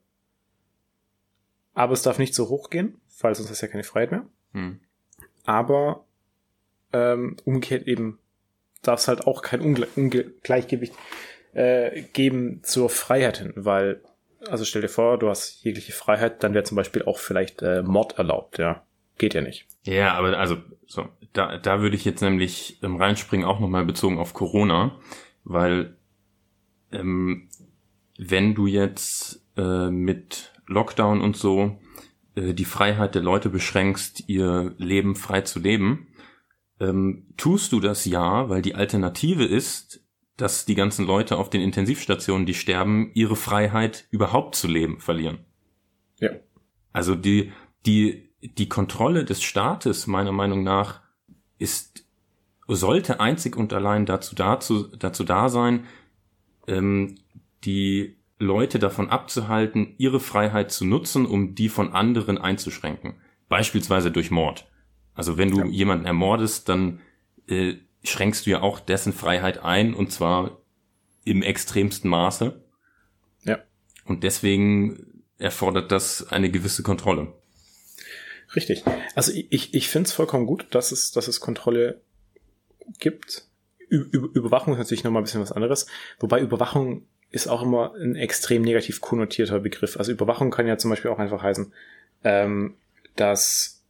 [1.74, 4.26] aber es darf nicht so hoch gehen, weil sonst hast du ja keine Freiheit mehr.
[4.54, 4.80] Mhm.
[5.44, 6.06] Aber
[6.94, 8.18] ähm, umgekehrt eben
[8.82, 10.94] darf es halt auch kein Ungle Ungleichgewicht
[11.52, 14.02] äh, geben zur Freiheit hin, weil,
[14.48, 17.84] also stell dir vor, du hast jegliche Freiheit, dann wäre zum Beispiel auch vielleicht äh,
[17.84, 18.86] Mord erlaubt, ja.
[19.18, 19.68] Geht ja nicht.
[19.84, 24.18] Ja, aber also, so, da, da würde ich jetzt nämlich ähm, reinspringen, auch nochmal bezogen
[24.18, 25.00] auf Corona,
[25.44, 25.98] weil
[26.92, 27.50] ähm,
[28.18, 31.80] wenn du jetzt äh, mit Lockdown und so
[32.36, 36.08] äh, die Freiheit der Leute beschränkst, ihr Leben frei zu leben,
[36.80, 40.04] ähm, tust du das ja, weil die Alternative ist,
[40.38, 45.40] dass die ganzen Leute auf den Intensivstationen, die sterben, ihre Freiheit überhaupt zu leben verlieren.
[46.20, 46.32] Ja.
[46.92, 47.52] Also die,
[47.86, 51.02] die, die Kontrolle des Staates, meiner Meinung nach,
[51.58, 52.06] ist,
[52.68, 55.86] sollte einzig und allein dazu, dazu, dazu da sein,
[56.68, 57.16] ähm,
[57.64, 63.16] die Leute davon abzuhalten, ihre Freiheit zu nutzen, um die von anderen einzuschränken.
[63.48, 64.68] Beispielsweise durch Mord.
[65.14, 65.66] Also wenn du ja.
[65.66, 67.00] jemanden ermordest, dann
[67.48, 70.58] äh, schränkst du ja auch dessen Freiheit ein und zwar
[71.24, 72.62] im extremsten Maße.
[73.44, 73.60] Ja.
[74.04, 77.34] Und deswegen erfordert das eine gewisse Kontrolle.
[78.56, 78.84] Richtig.
[79.16, 82.02] Also ich, ich finde es vollkommen gut, dass es, dass es Kontrolle
[83.00, 83.46] gibt.
[83.90, 85.88] Ü Überwachung ist natürlich nochmal ein bisschen was anderes.
[86.20, 89.98] Wobei Überwachung ist auch immer ein extrem negativ konnotierter Begriff.
[89.98, 91.74] Also Überwachung kann ja zum Beispiel auch einfach heißen,
[92.24, 92.76] ähm,
[93.16, 93.82] dass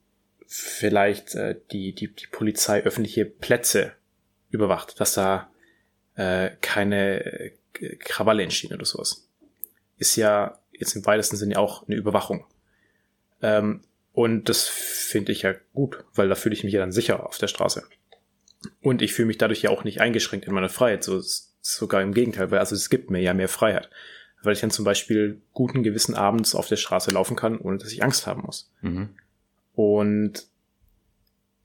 [0.47, 3.93] vielleicht äh, die, die, die Polizei öffentliche Plätze
[4.49, 5.49] überwacht, dass da
[6.15, 7.51] äh, keine äh,
[7.99, 9.27] Krawalle entstehen oder sowas.
[9.97, 12.45] Ist ja jetzt im weitesten Sinne auch eine Überwachung.
[13.41, 13.81] Ähm,
[14.13, 17.37] und das finde ich ja gut, weil da fühle ich mich ja dann sicher auf
[17.37, 17.83] der Straße.
[18.81, 21.21] Und ich fühle mich dadurch ja auch nicht eingeschränkt in meiner Freiheit, so
[21.61, 23.89] sogar im Gegenteil, weil also es gibt mir ja mehr Freiheit.
[24.41, 27.91] Weil ich dann zum Beispiel guten Gewissen abends auf der Straße laufen kann, ohne dass
[27.91, 28.71] ich Angst haben muss.
[28.81, 29.09] Mhm.
[29.73, 30.47] Und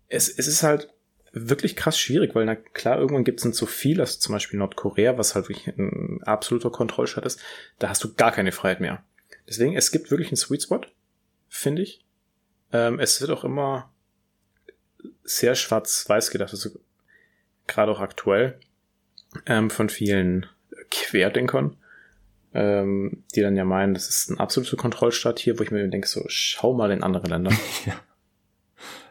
[0.09, 0.89] es, es ist halt,
[1.33, 4.59] wirklich krass schwierig, weil na klar, irgendwann gibt es dann zu viel, also zum Beispiel
[4.59, 7.41] Nordkorea, was halt wirklich ein absoluter Kontrollstaat ist,
[7.79, 9.05] da hast du gar keine Freiheit mehr.
[9.47, 10.81] Deswegen, es gibt wirklich einen Sweet Spot,
[11.49, 12.05] finde ich.
[12.73, 13.91] Ähm, es wird auch immer
[15.25, 16.71] sehr schwarz-weiß gedacht, also
[17.67, 18.59] gerade auch aktuell
[19.47, 20.47] ähm, von vielen
[20.91, 21.77] Querdenkern,
[22.55, 26.09] ähm, die dann ja meinen, das ist ein absoluter Kontrollstaat hier, wo ich mir denke,
[26.09, 27.53] so schau mal in andere Länder.
[27.87, 27.95] ja.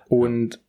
[0.07, 0.59] Und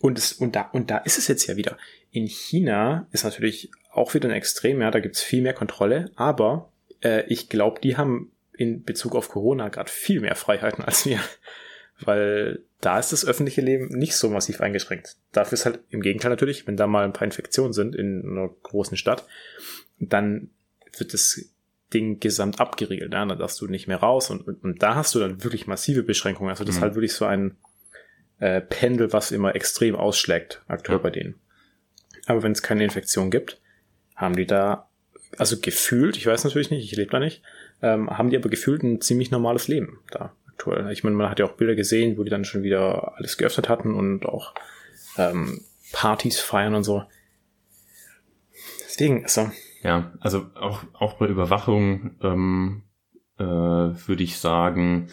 [0.00, 1.76] und, es, und, da, und da ist es jetzt ja wieder.
[2.10, 6.70] In China ist natürlich auch wieder ein Extrem, ja, da gibt's viel mehr Kontrolle, aber
[7.02, 11.20] äh, ich glaube, die haben in Bezug auf Corona gerade viel mehr Freiheiten als wir.
[12.00, 15.16] Weil da ist das öffentliche Leben nicht so massiv eingeschränkt.
[15.32, 18.48] Dafür ist halt im Gegenteil natürlich, wenn da mal ein paar Infektionen sind in einer
[18.62, 19.26] großen Stadt,
[19.98, 20.50] dann
[20.96, 21.52] wird es
[21.92, 23.12] Ding gesamt abgeriegelt.
[23.12, 23.24] Ja?
[23.26, 26.02] Da darfst du nicht mehr raus und, und, und da hast du dann wirklich massive
[26.02, 26.50] Beschränkungen.
[26.50, 26.78] Also das mhm.
[26.78, 27.56] ist halt wirklich so ein
[28.38, 31.02] äh, Pendel, was immer extrem ausschlägt, aktuell ja.
[31.02, 31.34] bei denen.
[32.26, 33.60] Aber wenn es keine Infektion gibt,
[34.14, 34.88] haben die da,
[35.36, 37.42] also gefühlt, ich weiß natürlich nicht, ich lebe da nicht,
[37.82, 40.90] ähm, haben die aber gefühlt ein ziemlich normales Leben da aktuell.
[40.92, 43.68] Ich meine, man hat ja auch Bilder gesehen, wo die dann schon wieder alles geöffnet
[43.68, 44.54] hatten und auch
[45.16, 45.60] ähm,
[45.92, 47.04] Partys feiern und so.
[48.84, 49.50] Deswegen, also.
[49.82, 52.82] Ja, also auch, auch bei Überwachung ähm,
[53.38, 55.08] äh, würde ich sagen,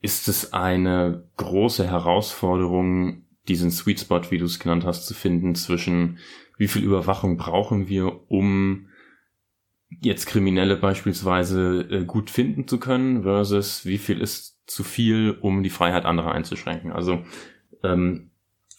[0.00, 5.54] ist es eine große Herausforderung, diesen Sweet Spot, wie du es genannt hast, zu finden
[5.54, 6.18] zwischen
[6.56, 8.88] wie viel Überwachung brauchen wir, um
[10.00, 15.62] jetzt Kriminelle beispielsweise äh, gut finden zu können, versus wie viel ist zu viel, um
[15.62, 16.92] die Freiheit anderer einzuschränken.
[16.92, 17.24] Also
[17.82, 18.30] ähm,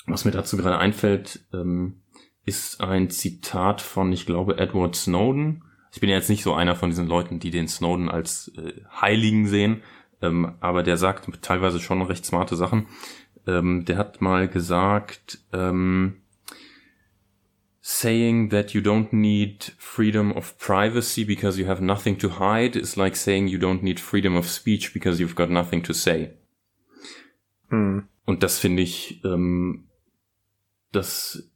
[0.06, 2.02] was mir dazu gerade einfällt, ähm,
[2.46, 5.64] ist ein Zitat von, ich glaube, Edward Snowden.
[5.92, 8.74] Ich bin ja jetzt nicht so einer von diesen Leuten, die den Snowden als äh,
[9.02, 9.82] Heiligen sehen,
[10.22, 12.88] ähm, aber der sagt teilweise schon recht smarte Sachen.
[13.48, 16.22] Ähm, der hat mal gesagt, ähm,
[17.90, 22.96] saying that you don't need freedom of privacy because you have nothing to hide is
[22.96, 26.30] like saying you don't need freedom of speech because you've got nothing to say.
[27.70, 28.08] Hm.
[28.26, 29.88] Und das finde ich, ähm,
[30.92, 31.52] das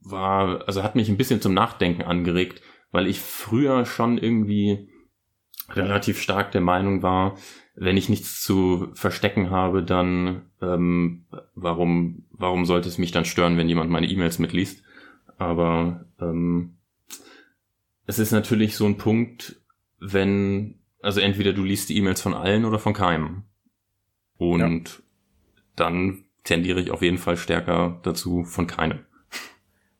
[0.00, 4.88] war, also hat mich ein bisschen zum Nachdenken angeregt, weil ich früher schon irgendwie
[5.68, 7.36] relativ stark der Meinung war,
[7.80, 13.56] wenn ich nichts zu verstecken habe, dann ähm, warum warum sollte es mich dann stören,
[13.56, 14.82] wenn jemand meine E-Mails mitliest?
[15.36, 16.76] Aber ähm,
[18.06, 19.60] es ist natürlich so ein Punkt,
[20.00, 23.44] wenn also entweder du liest die E-Mails von allen oder von keinem
[24.36, 25.04] und ja.
[25.76, 29.00] dann tendiere ich auf jeden Fall stärker dazu von keinem.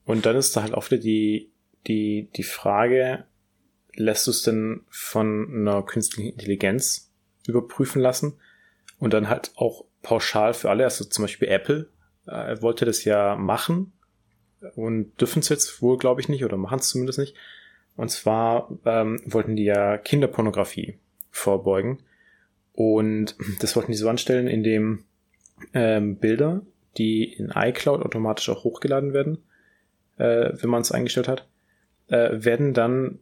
[0.05, 1.53] Und dann ist da halt oft die
[1.87, 3.25] die die Frage,
[3.95, 7.08] lässt du es denn von einer künstlichen Intelligenz
[7.49, 8.35] überprüfen lassen
[8.99, 11.89] und dann halt auch pauschal für alle, also zum Beispiel Apple
[12.27, 13.93] äh, wollte das ja machen
[14.75, 17.35] und dürfen es jetzt wohl, glaube ich, nicht oder machen es zumindest nicht.
[17.97, 20.99] Und zwar ähm, wollten die ja Kinderpornografie
[21.31, 22.03] vorbeugen
[22.73, 25.05] und das wollten die so anstellen, indem
[25.75, 26.63] ähm, Bilder,
[26.97, 29.39] die in iCloud automatisch auch hochgeladen werden,
[30.17, 31.49] äh, wenn man es eingestellt hat,
[32.09, 33.19] äh, werden dann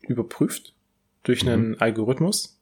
[0.00, 0.74] überprüft
[1.22, 1.76] durch einen mhm.
[1.78, 2.59] Algorithmus,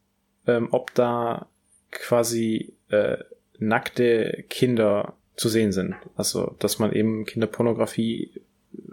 [0.49, 1.47] ähm, ob da
[1.93, 3.19] quasi äh,
[3.59, 5.95] nackte Kinder zu sehen sind.
[6.17, 8.43] Also, dass man eben Kinderpornografie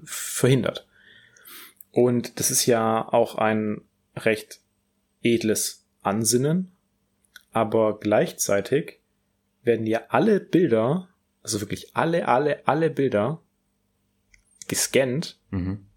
[0.04, 0.88] verhindert.
[1.91, 3.82] Und das ist ja auch ein
[4.15, 4.60] recht
[5.24, 6.72] edles Ansinnen,
[7.52, 9.00] aber gleichzeitig
[9.63, 11.10] werden ja alle Bilder,
[11.41, 13.41] also wirklich alle, alle, alle Bilder
[14.68, 15.88] gescannt mhm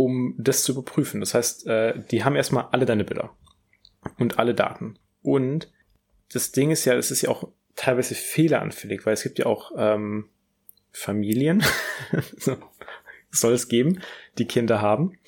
[0.00, 1.20] um das zu überprüfen.
[1.20, 3.36] Das heißt, äh, die haben erstmal alle deine Bilder
[4.18, 4.98] und alle Daten.
[5.22, 5.70] Und
[6.32, 9.72] das Ding ist ja, es ist ja auch teilweise fehleranfällig, weil es gibt ja auch
[9.76, 10.28] ähm,
[10.92, 11.62] Familien,
[13.30, 14.00] soll es geben,
[14.38, 15.18] die Kinder haben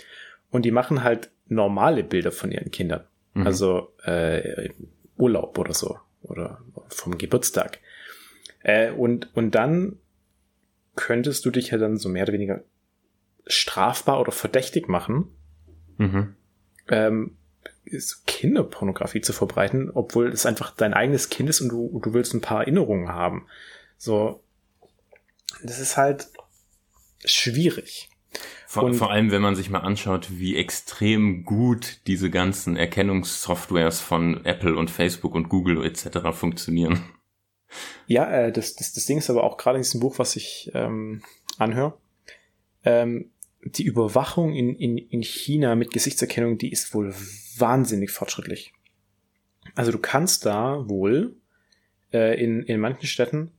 [0.51, 3.05] und die machen halt normale Bilder von ihren Kindern.
[3.35, 3.47] Mhm.
[3.47, 4.71] Also äh,
[5.17, 7.79] Urlaub oder so oder vom Geburtstag.
[8.61, 9.99] Äh, und, und dann
[10.95, 12.63] könntest du dich ja dann so mehr oder weniger
[13.47, 15.29] strafbar oder verdächtig machen,
[15.97, 16.35] mhm.
[16.89, 17.37] ähm,
[18.27, 22.41] Kinderpornografie zu verbreiten, obwohl es einfach dein eigenes Kind ist und du, du willst ein
[22.41, 23.47] paar Erinnerungen haben.
[23.99, 24.43] So,
[25.63, 26.29] das ist halt
[27.25, 28.09] schwierig.
[28.67, 34.01] Vor, und, vor allem, wenn man sich mal anschaut, wie extrem gut diese ganzen Erkennungssoftwares
[34.01, 36.31] von Apple und Facebook und Google etc.
[36.33, 37.05] funktionieren.
[38.07, 40.71] Ja, äh, das, das, das Ding ist aber auch gerade in diesem Buch, was ich
[40.75, 41.23] ähm,
[41.59, 41.99] anhöre,
[42.85, 43.31] ähm,
[43.65, 47.15] die Überwachung in, in, in China mit Gesichtserkennung, die ist wohl
[47.57, 48.73] wahnsinnig fortschrittlich.
[49.75, 51.37] Also du kannst da wohl
[52.13, 53.53] äh, in, in manchen Städten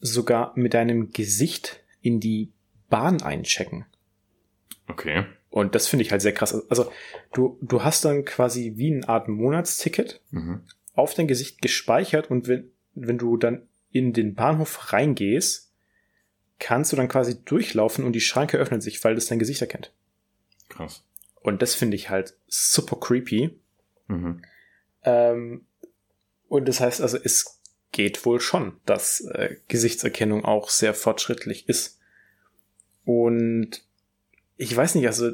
[0.00, 2.52] sogar mit deinem Gesicht in die
[2.88, 3.86] Bahn einchecken.
[4.88, 5.24] Okay.
[5.50, 6.68] Und das finde ich halt sehr krass.
[6.68, 6.90] Also
[7.32, 10.62] du, du hast dann quasi wie eine Art Monatsticket mhm.
[10.94, 15.67] auf dein Gesicht gespeichert und wenn, wenn du dann in den Bahnhof reingehst,
[16.58, 19.92] kannst du dann quasi durchlaufen und die Schranke öffnet sich, weil das dein Gesicht erkennt.
[20.68, 21.04] Krass.
[21.40, 23.58] Und das finde ich halt super creepy.
[24.08, 24.42] Mhm.
[25.04, 25.66] Ähm,
[26.48, 27.60] und das heißt also, es
[27.92, 31.98] geht wohl schon, dass äh, Gesichtserkennung auch sehr fortschrittlich ist.
[33.04, 33.82] Und
[34.56, 35.30] ich weiß nicht, also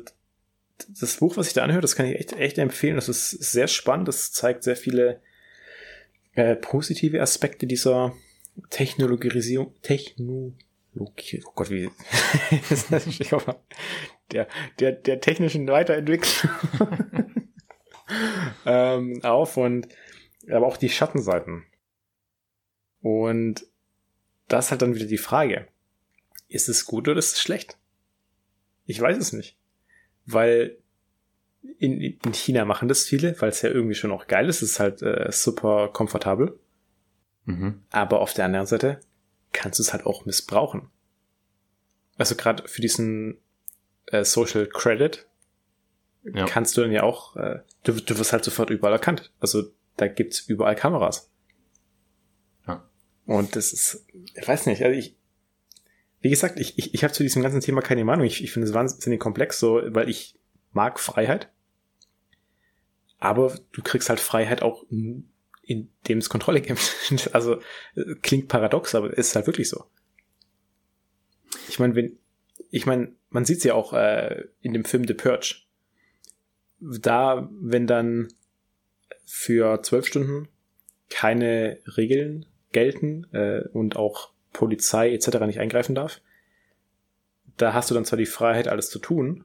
[0.88, 2.96] das Buch, was ich da anhöre, das kann ich echt, echt empfehlen.
[2.96, 4.08] Das ist sehr spannend.
[4.08, 5.20] Das zeigt sehr viele
[6.34, 8.14] äh, positive Aspekte dieser
[8.70, 10.52] Technologisierung, Techno,
[10.94, 11.90] Loki, oh Gott, wie
[12.70, 13.07] ist das?
[14.30, 16.50] der, der, der technischen Weiterentwicklung
[18.66, 19.88] ähm, auf und
[20.50, 21.64] aber auch die Schattenseiten.
[23.00, 23.66] Und
[24.48, 25.68] das ist halt dann wieder die Frage.
[26.48, 27.78] Ist es gut oder ist es schlecht?
[28.87, 29.57] Ich weiß es nicht.
[30.26, 30.78] Weil
[31.78, 34.62] in, in China machen das viele, weil es ja irgendwie schon auch geil ist.
[34.62, 36.59] Es ist halt äh, super komfortabel.
[37.46, 37.83] Mhm.
[37.90, 39.00] Aber auf der anderen Seite
[39.54, 40.90] kannst du es halt auch missbrauchen.
[42.18, 43.38] Also gerade für diesen
[44.06, 45.26] äh, Social Credit
[46.24, 46.46] ja.
[46.46, 49.32] kannst du dann ja auch, äh, du, du wirst halt sofort überall erkannt.
[49.40, 49.64] Also
[49.96, 51.30] da gibt's überall Kameras.
[52.66, 52.88] Ja.
[53.26, 55.16] Und das ist, ich weiß nicht, also ich,
[56.20, 58.26] wie gesagt, ich, ich, ich habe zu diesem ganzen Thema keine Meinung.
[58.26, 60.38] Ich, ich finde es wahnsinnig komplex, so, weil ich
[60.72, 61.50] mag Freiheit.
[63.18, 64.84] Aber du kriegst halt Freiheit auch,
[65.66, 66.81] indem es Kontrolle gibt.
[67.33, 67.61] also
[68.22, 69.85] klingt paradox, aber ist halt wirklich so.
[71.68, 72.18] Ich meine, wenn,
[72.70, 75.57] ich meine, man sieht es ja auch äh, in dem Film The Purge.
[76.81, 78.29] Da, wenn dann
[79.24, 80.48] für zwölf Stunden
[81.11, 85.40] keine Regeln gelten äh, und auch Polizei etc.
[85.40, 86.20] nicht eingreifen darf,
[87.57, 89.44] da hast du dann zwar die Freiheit, alles zu tun,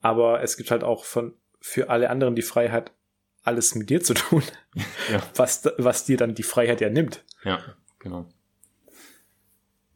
[0.00, 2.92] aber es gibt halt auch von für alle anderen die Freiheit,
[3.42, 4.42] alles mit dir zu tun,
[5.10, 5.22] ja.
[5.34, 7.24] was, was dir dann die Freiheit ja nimmt.
[7.44, 7.60] Ja,
[7.98, 8.28] genau.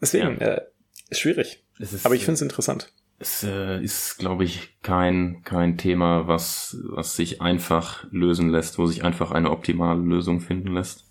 [0.00, 0.46] Deswegen, ja.
[0.46, 0.66] Äh,
[1.12, 1.64] schwierig.
[1.78, 2.92] Ist, aber ich finde es interessant.
[3.18, 8.86] Es äh, ist, glaube ich, kein, kein Thema, was, was sich einfach lösen lässt, wo
[8.86, 11.06] sich einfach eine optimale Lösung finden lässt.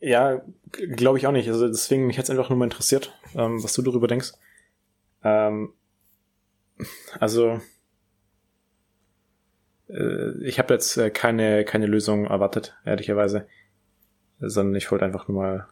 [0.00, 1.48] Ja, glaube ich auch nicht.
[1.48, 4.32] Also deswegen mich jetzt einfach nur mal interessiert, ähm, was du darüber denkst.
[5.22, 5.72] Ähm,
[7.18, 7.60] also äh,
[9.88, 13.46] ich habe jetzt äh, keine keine Lösung erwartet, ehrlicherweise,
[14.38, 15.66] sondern ich wollte einfach nur mal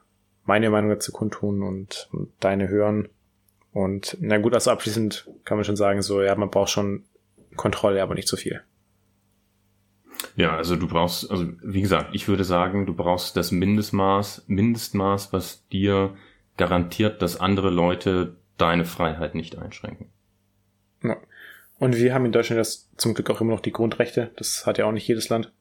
[0.44, 3.08] meine Meinung dazu kundtun und, und deine hören.
[3.72, 7.04] Und na gut, also abschließend kann man schon sagen, so ja, man braucht schon
[7.56, 8.62] Kontrolle, aber nicht zu viel.
[10.34, 15.32] Ja, also du brauchst, also wie gesagt, ich würde sagen, du brauchst das Mindestmaß, Mindestmaß,
[15.32, 16.16] was dir
[16.56, 20.10] garantiert, dass andere Leute deine Freiheit nicht einschränken.
[21.02, 21.16] Ja.
[21.78, 24.30] Und wir haben in Deutschland das zum Glück auch immer noch die Grundrechte.
[24.36, 25.52] Das hat ja auch nicht jedes Land.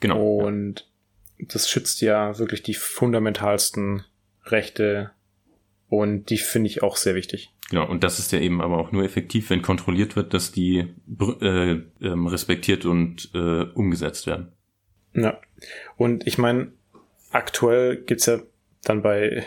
[0.00, 0.38] Genau.
[0.38, 0.88] Und
[1.38, 1.46] ja.
[1.48, 4.04] das schützt ja wirklich die fundamentalsten
[4.44, 5.10] Rechte
[5.88, 7.52] und die finde ich auch sehr wichtig.
[7.70, 10.88] Genau, und das ist ja eben aber auch nur effektiv, wenn kontrolliert wird, dass die
[11.40, 14.52] äh, ähm, respektiert und äh, umgesetzt werden.
[15.14, 15.40] Ja.
[15.96, 16.72] Und ich meine,
[17.30, 18.40] aktuell gibt's ja
[18.82, 19.44] dann bei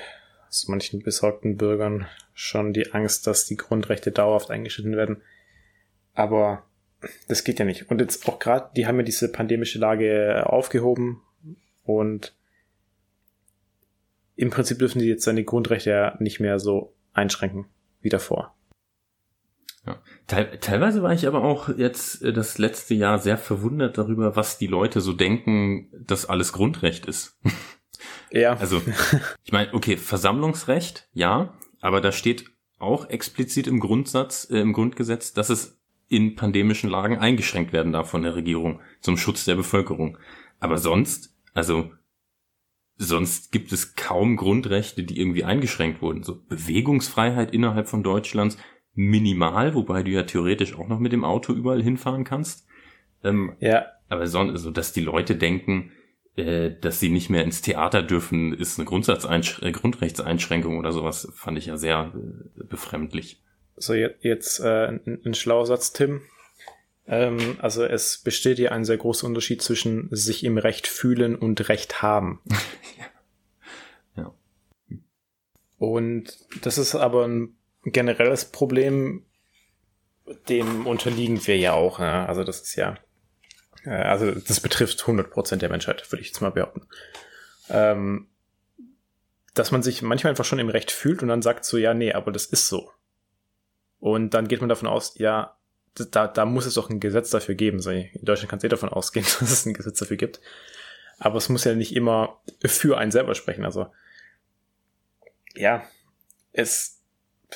[0.50, 5.22] so manchen besorgten Bürgern schon die Angst, dass die Grundrechte dauerhaft eingeschnitten werden.
[6.14, 6.64] Aber
[7.28, 7.90] das geht ja nicht.
[7.90, 11.22] Und jetzt auch gerade, die haben ja diese pandemische Lage aufgehoben
[11.84, 12.36] und
[14.36, 17.66] im Prinzip dürfen die jetzt seine Grundrechte ja nicht mehr so einschränken
[18.02, 18.56] wie davor.
[19.86, 20.02] Ja.
[20.28, 24.58] Teil, teilweise war ich aber auch jetzt äh, das letzte Jahr sehr verwundert darüber, was
[24.58, 27.40] die Leute so denken, dass alles Grundrecht ist.
[28.32, 28.58] Ja.
[28.58, 28.82] Also,
[29.44, 32.46] ich meine, okay, Versammlungsrecht, ja, aber da steht
[32.80, 35.80] auch explizit im Grundsatz, äh, im Grundgesetz, dass es
[36.14, 40.18] in pandemischen Lagen eingeschränkt werden darf von der Regierung zum Schutz der Bevölkerung.
[40.60, 41.92] Aber sonst, also
[42.98, 46.24] sonst gibt es kaum Grundrechte, die irgendwie eingeschränkt wurden.
[46.24, 48.58] So Bewegungsfreiheit innerhalb von Deutschlands
[48.94, 52.68] minimal, wobei du ja theoretisch auch noch mit dem Auto überall hinfahren kannst.
[53.24, 53.86] Ähm, ja.
[54.10, 55.92] Aber sonst, also, dass die Leute denken,
[56.36, 61.32] äh, dass sie nicht mehr ins Theater dürfen, ist eine Grundsatzeinsch äh, Grundrechtseinschränkung oder sowas,
[61.36, 63.43] fand ich ja sehr äh, befremdlich.
[63.76, 66.22] So, jetzt, jetzt äh, ein, ein schlauer Satz, Tim.
[67.08, 71.68] Ähm, also es besteht hier ein sehr großer Unterschied zwischen sich im Recht fühlen und
[71.70, 72.42] Recht haben.
[74.16, 74.24] ja.
[74.24, 74.98] ja.
[75.78, 79.26] Und das ist aber ein generelles Problem,
[80.48, 82.00] dem unterliegen wir ja auch.
[82.00, 82.26] Ja?
[82.26, 82.98] Also das ist ja,
[83.84, 86.88] äh, also das betrifft 100% der Menschheit, würde ich jetzt mal behaupten.
[87.70, 88.28] Ähm,
[89.54, 92.14] dass man sich manchmal einfach schon im Recht fühlt und dann sagt so, ja, nee,
[92.14, 92.92] aber das ist so.
[94.04, 95.56] Und dann geht man davon aus, ja,
[95.96, 97.80] da, da muss es doch ein Gesetz dafür geben.
[97.80, 100.42] In Deutschland kann es eh davon ausgehen, dass es ein Gesetz dafür gibt.
[101.20, 103.64] Aber es muss ja nicht immer für einen selber sprechen.
[103.64, 103.88] Also,
[105.56, 105.86] ja,
[106.52, 107.00] es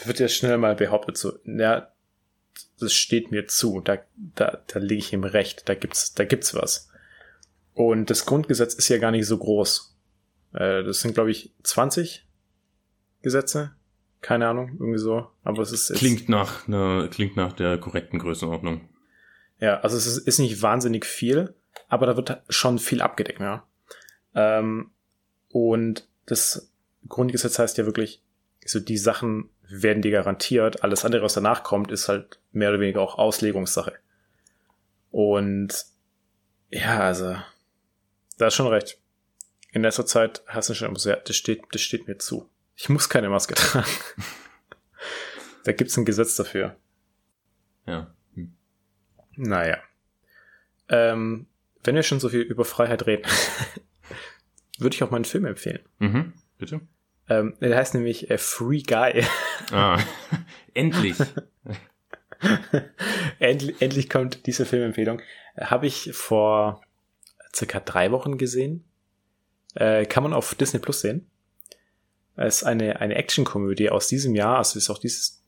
[0.05, 1.91] wird ja schnell mal behauptet so, ja,
[2.79, 6.53] das steht mir zu, da, da, da liege ich im Recht, da gibt's, da gibt's
[6.53, 6.89] was.
[7.73, 9.97] Und das Grundgesetz ist ja gar nicht so groß.
[10.53, 12.25] Äh, das sind, glaube ich, 20
[13.21, 13.75] Gesetze,
[14.21, 15.27] keine Ahnung, irgendwie so.
[15.43, 15.93] Aber es ist.
[15.95, 18.87] Klingt nach, ne, klingt nach der korrekten Größenordnung.
[19.59, 21.55] Ja, also es ist, ist nicht wahnsinnig viel,
[21.87, 23.65] aber da wird schon viel abgedeckt, ja.
[24.35, 24.91] Ähm,
[25.49, 26.71] und das
[27.07, 28.21] Grundgesetz heißt ja wirklich,
[28.65, 30.83] so die Sachen werden die garantiert.
[30.83, 33.93] Alles andere, was danach kommt, ist halt mehr oder weniger auch Auslegungssache.
[35.11, 35.85] Und
[36.69, 37.35] ja, also,
[38.37, 38.99] da ist schon recht.
[39.71, 42.49] In letzter Zeit hast du schon immer so, ja, das steht, das steht mir zu.
[42.77, 43.89] Ich muss keine Maske tragen.
[45.63, 46.77] da gibt's ein Gesetz dafür.
[47.87, 48.13] Ja.
[48.35, 48.55] Hm.
[49.35, 49.79] Naja.
[50.87, 51.47] Ähm,
[51.83, 53.23] wenn wir schon so viel über Freiheit reden,
[54.77, 55.79] würde ich auch mal einen Film empfehlen.
[55.97, 56.81] Mhm, bitte.
[57.29, 59.25] Ähm, der heißt nämlich äh, Free Guy.
[59.71, 59.99] Ah,
[60.73, 61.17] endlich.
[63.39, 63.81] endlich.
[63.81, 65.21] Endlich kommt diese Filmempfehlung.
[65.59, 66.81] Habe ich vor
[67.53, 68.85] circa drei Wochen gesehen.
[69.75, 71.29] Äh, kann man auf Disney Plus sehen.
[72.37, 75.43] Es ist eine, eine Action-Komödie aus diesem Jahr, also ist auch dieses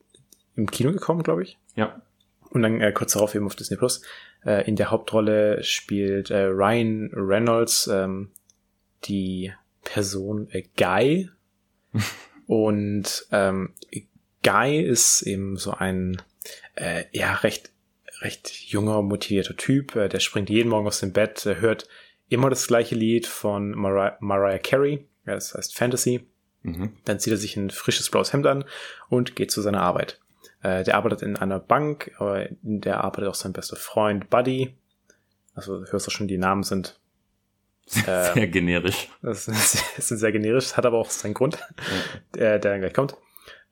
[0.55, 1.57] im Kino gekommen, glaube ich.
[1.75, 2.01] Ja.
[2.49, 4.01] Und dann äh, kurz darauf eben auf Disney Plus.
[4.45, 8.31] Äh, in der Hauptrolle spielt äh, Ryan Reynolds ähm,
[9.05, 11.29] die Person äh, Guy.
[12.47, 13.73] Und ähm,
[14.43, 16.21] Guy ist eben so ein
[16.75, 17.71] äh, ja recht
[18.21, 19.95] recht junger motivierter Typ.
[19.95, 21.87] Äh, der springt jeden Morgen aus dem Bett, äh, hört
[22.27, 25.07] immer das gleiche Lied von Mariah, Mariah Carey.
[25.25, 26.25] Ja, das heißt Fantasy.
[26.63, 26.93] Mhm.
[27.05, 28.65] Dann zieht er sich ein frisches blaues Hemd an
[29.09, 30.19] und geht zu seiner Arbeit.
[30.61, 34.75] Äh, der arbeitet in einer Bank, aber in der arbeitet auch sein bester Freund Buddy.
[35.53, 36.99] Also hörst du schon, die Namen sind
[37.85, 39.09] sehr ähm, generisch.
[39.21, 39.45] das
[39.97, 41.57] sind sehr generisch, hat aber auch seinen Grund,
[42.35, 43.15] der, der dann gleich kommt.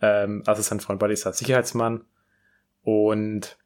[0.02, 2.06] Ähm, also sein Freund Buddy ist halt Sicherheitsmann
[2.84, 3.58] und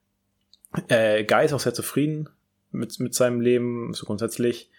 [0.88, 2.30] äh, Guy ist auch sehr zufrieden
[2.72, 4.72] mit, mit seinem Leben, so grundsätzlich.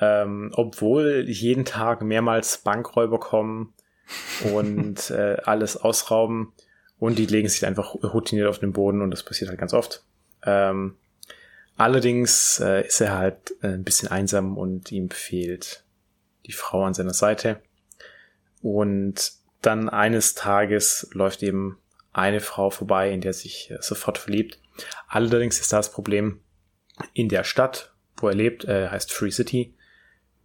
[0.00, 3.72] Ähm, obwohl jeden Tag mehrmals Bankräuber kommen
[4.52, 6.52] und äh, alles ausrauben
[6.98, 10.04] und die legen sich einfach routiniert auf den Boden und das passiert halt ganz oft.
[10.44, 10.96] Ähm,
[11.76, 15.84] allerdings äh, ist er halt äh, ein bisschen einsam und ihm fehlt
[16.46, 17.60] die Frau an seiner Seite.
[18.62, 19.32] Und
[19.62, 21.78] dann eines Tages läuft eben
[22.12, 24.60] eine Frau vorbei, in der sich äh, sofort verliebt.
[25.08, 26.40] Allerdings ist da das Problem,
[27.12, 29.74] in der Stadt, wo er lebt, äh, heißt Free City,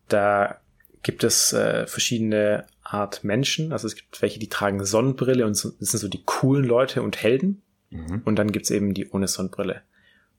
[0.08, 0.60] da
[1.04, 3.72] gibt es äh, verschiedene Art Menschen.
[3.72, 7.02] Also es gibt welche, die tragen Sonnenbrille und so, das sind so die coolen Leute
[7.02, 7.62] und Helden.
[7.90, 8.22] Mhm.
[8.26, 9.82] Und dann gibt's eben die ohne Sonnenbrille.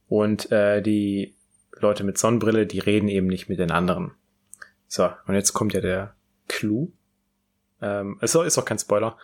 [0.08, 1.36] Und äh, die
[1.78, 4.12] Leute mit Sonnenbrille, die reden eben nicht mit den anderen.
[4.88, 6.14] So, und jetzt kommt ja der
[6.48, 6.90] Clou.
[7.80, 9.16] Ähm, es ist auch kein Spoiler.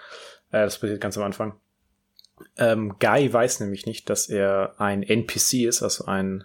[0.50, 1.54] Äh, das passiert ganz am Anfang.
[2.56, 6.44] Ähm, Guy weiß nämlich nicht, dass er ein NPC ist, also ein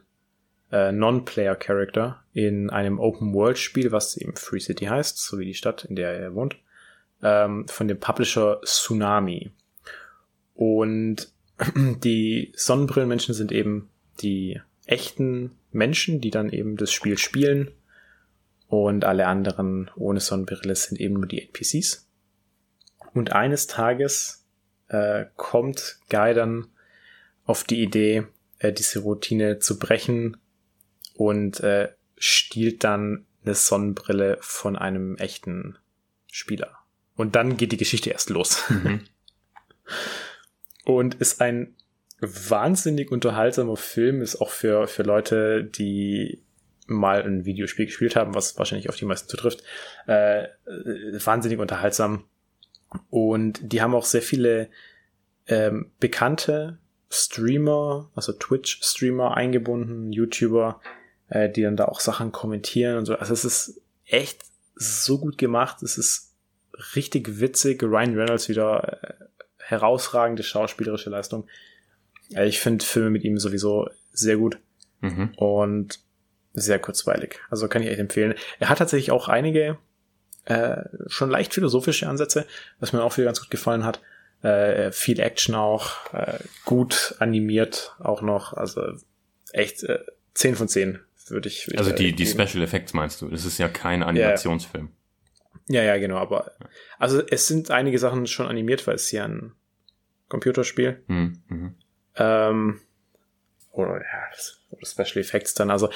[0.72, 5.96] äh, Non-Player-Character in einem Open-World-Spiel, was eben Free City heißt, so wie die Stadt, in
[5.96, 6.58] der er wohnt,
[7.24, 9.52] ähm, von dem Publisher Tsunami.
[10.54, 11.32] Und
[11.76, 13.90] die Sonnenbrillenmenschen sind eben
[14.22, 17.72] die echten Menschen, die dann eben das Spiel spielen.
[18.68, 22.08] Und alle anderen ohne Sonnenbrille sind eben nur die NPCs.
[23.14, 24.46] Und eines Tages
[24.88, 26.68] äh, kommt Guy dann
[27.44, 28.28] auf die Idee,
[28.60, 30.38] äh, diese Routine zu brechen
[31.16, 35.78] und äh, stiehlt dann eine Sonnenbrille von einem echten
[36.32, 36.81] Spieler.
[37.22, 38.64] Und dann geht die Geschichte erst los.
[38.70, 39.02] Mhm.
[40.86, 41.76] Und ist ein
[42.20, 46.42] wahnsinnig unterhaltsamer Film, ist auch für, für Leute, die
[46.88, 49.62] mal ein Videospiel gespielt haben, was wahrscheinlich auf die meisten zutrifft,
[50.08, 52.24] äh, wahnsinnig unterhaltsam.
[53.12, 54.70] Und die haben auch sehr viele
[55.46, 56.80] ähm, bekannte
[57.12, 60.82] Streamer, also Twitch-Streamer eingebunden, YouTuber,
[61.30, 63.14] äh, die dann da auch Sachen kommentieren und so.
[63.14, 64.42] Also es ist echt
[64.74, 65.84] so gut gemacht.
[65.84, 66.31] Es ist
[66.96, 67.84] richtig witzig.
[67.84, 69.14] Ryan Reynolds wieder äh,
[69.60, 71.48] herausragende schauspielerische Leistung.
[72.34, 74.58] Äh, ich finde Filme mit ihm sowieso sehr gut
[75.02, 75.34] Mhm.
[75.36, 76.00] und
[76.54, 77.40] sehr kurzweilig.
[77.50, 78.36] Also kann ich echt empfehlen.
[78.60, 79.78] Er hat tatsächlich auch einige
[80.46, 82.46] äh, schon leicht philosophische Ansätze,
[82.80, 84.02] was mir auch wieder ganz gut gefallen hat.
[84.44, 88.54] Äh, viel Action auch, äh, gut animiert auch noch.
[88.54, 88.82] Also
[89.54, 90.00] echt äh,
[90.34, 91.68] 10 von 10 würde ich.
[91.68, 92.26] Würd Also die, die.
[92.26, 93.30] Special Effects meinst du?
[93.30, 94.90] Das ist ja kein Animationsfilm.
[95.72, 96.18] Ja, ja, genau.
[96.18, 96.52] Aber
[97.00, 99.54] also es sind einige Sachen schon animiert, weil es hier ein
[100.28, 101.04] Computerspiel.
[101.08, 101.42] Mhm.
[101.48, 101.76] Mhm.
[102.16, 102.82] Ähm,
[103.72, 104.30] oder ja,
[104.72, 105.72] oder Special Effects dann.
[105.72, 105.90] Also,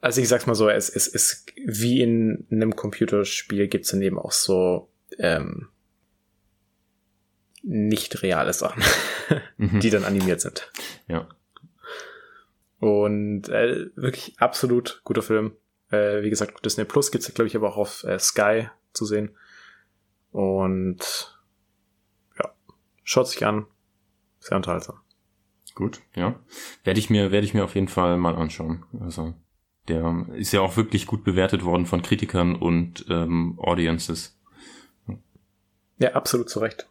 [0.00, 4.02] also ich sag's mal so, es ist es, es, wie in einem Computerspiel gibt's dann
[4.02, 5.68] eben auch so ähm,
[7.62, 8.82] nicht reale Sachen,
[9.56, 9.80] Mhm.
[9.80, 10.70] die dann animiert sind.
[11.08, 11.28] Ja.
[12.80, 15.56] Und äh, wirklich absolut guter Film.
[15.92, 19.36] Äh, wie gesagt, Disney Plus gibt's glaube ich, aber auch auf äh, Sky zu sehen.
[20.30, 21.38] Und
[22.38, 22.52] ja,
[23.04, 23.66] schaut sich an.
[24.40, 25.00] Sehr unterhaltsam.
[25.74, 26.38] Gut, ja.
[26.84, 28.84] Werde ich mir, werde ich mir auf jeden Fall mal anschauen.
[29.00, 29.34] Also,
[29.88, 34.38] der ist ja auch wirklich gut bewertet worden von Kritikern und ähm, Audiences.
[35.98, 36.88] Ja, absolut zu Recht.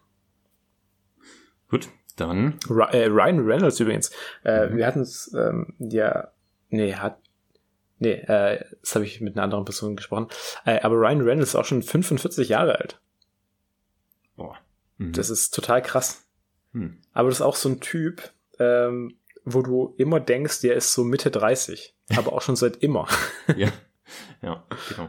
[1.68, 2.58] Gut, dann.
[2.68, 4.10] Äh, Ryan Reynolds übrigens.
[4.44, 4.76] Äh, mhm.
[4.76, 6.28] Wir hatten es ähm, ja,
[6.70, 7.21] nee, hat,
[8.02, 10.28] nee, äh, das habe ich mit einer anderen Person gesprochen.
[10.64, 13.00] Äh, aber Ryan Reynolds ist auch schon 45 Jahre alt.
[14.36, 14.58] Boah.
[14.98, 15.12] Mhm.
[15.12, 16.26] Das ist total krass.
[16.72, 16.98] Mhm.
[17.12, 21.04] Aber das ist auch so ein Typ, ähm, wo du immer denkst, der ist so
[21.04, 21.94] Mitte 30.
[22.16, 23.08] Aber auch schon seit immer.
[23.56, 23.72] ja.
[24.42, 25.08] Ja, genau.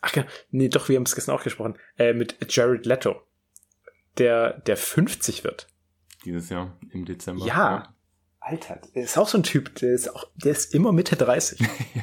[0.00, 1.76] Ach ja, nee, doch, wir haben es gestern auch gesprochen.
[1.98, 3.20] Äh, mit Jared Leto.
[4.16, 5.68] Der, der 50 wird.
[6.24, 7.46] Dieses Jahr im Dezember.
[7.46, 7.94] Ja.
[8.40, 11.60] Alter, der ist auch so ein Typ, der ist auch, der ist immer Mitte 30.
[11.94, 12.02] ja.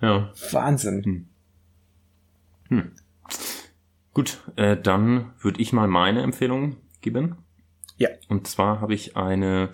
[0.00, 0.32] ja.
[0.50, 1.04] Wahnsinn.
[1.04, 1.28] Hm.
[2.68, 2.92] Hm.
[4.12, 7.36] Gut, äh, dann würde ich mal meine Empfehlung geben.
[7.96, 8.08] Ja.
[8.28, 9.70] Und zwar habe ich eine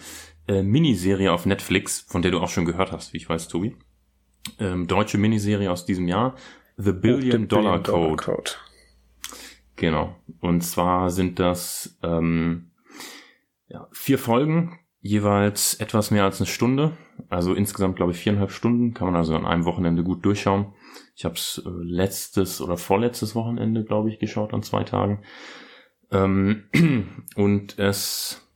[0.49, 3.77] äh, Miniserie auf Netflix, von der du auch schon gehört hast, wie ich weiß, Tobi.
[4.59, 6.35] Ähm, deutsche Miniserie aus diesem Jahr,
[6.77, 8.17] The Billion, oh, Dollar, Billion Code.
[8.17, 8.51] Dollar Code.
[9.77, 10.17] Genau.
[10.41, 12.72] Und zwar sind das ähm,
[13.73, 16.97] ja, vier Folgen, jeweils etwas mehr als eine Stunde.
[17.29, 18.95] Also insgesamt, glaube ich, viereinhalb Stunden.
[18.95, 20.75] Kann man also an einem Wochenende gut durchschauen.
[21.17, 25.23] Ich habe es äh, letztes oder vorletztes Wochenende, glaube ich, geschaut an zwei Tagen.
[26.11, 26.65] Ähm,
[27.35, 28.47] und es,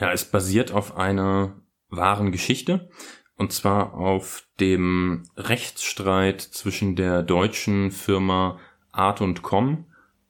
[0.00, 2.88] ja, es basiert auf einer wahren Geschichte.
[3.36, 8.58] Und zwar auf dem Rechtsstreit zwischen der deutschen Firma
[8.90, 9.84] Art und Com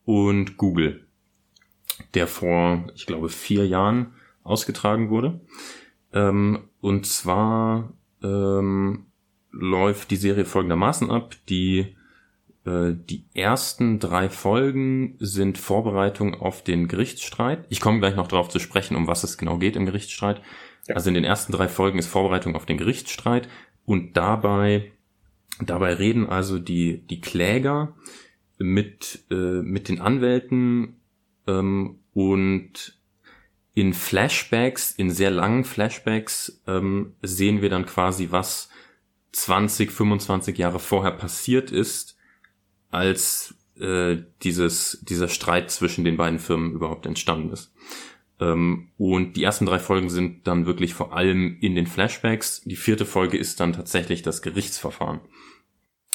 [0.05, 1.07] und Google,
[2.15, 4.16] der vor, ich glaube, vier Jahren
[4.47, 5.41] ausgetragen wurde.
[6.13, 7.93] Ähm, und zwar
[8.23, 9.07] ähm,
[9.51, 11.35] läuft die Serie folgendermaßen ab.
[11.49, 11.97] Die,
[12.65, 17.65] äh, die ersten drei Folgen sind Vorbereitung auf den Gerichtsstreit.
[17.69, 20.41] Ich komme gleich noch darauf zu sprechen, um was es genau geht im Gerichtsstreit.
[20.87, 20.95] Ja.
[20.95, 23.49] Also in den ersten drei Folgen ist Vorbereitung auf den Gerichtsstreit
[23.85, 24.93] und dabei,
[25.61, 27.95] dabei reden also die, die Kläger
[28.59, 30.97] mit, äh, mit den Anwälten
[31.47, 32.97] ähm, und
[33.77, 38.71] in Flashbacks, in sehr langen Flashbacks ähm, sehen wir dann quasi, was
[39.33, 42.17] 20, 25 Jahre vorher passiert ist,
[42.91, 47.75] als äh, dieses, dieser Streit zwischen den beiden Firmen überhaupt entstanden ist.
[48.41, 52.63] Ähm, und die ersten drei Folgen sind dann wirklich vor allem in den Flashbacks.
[52.65, 55.21] Die vierte Folge ist dann tatsächlich das Gerichtsverfahren.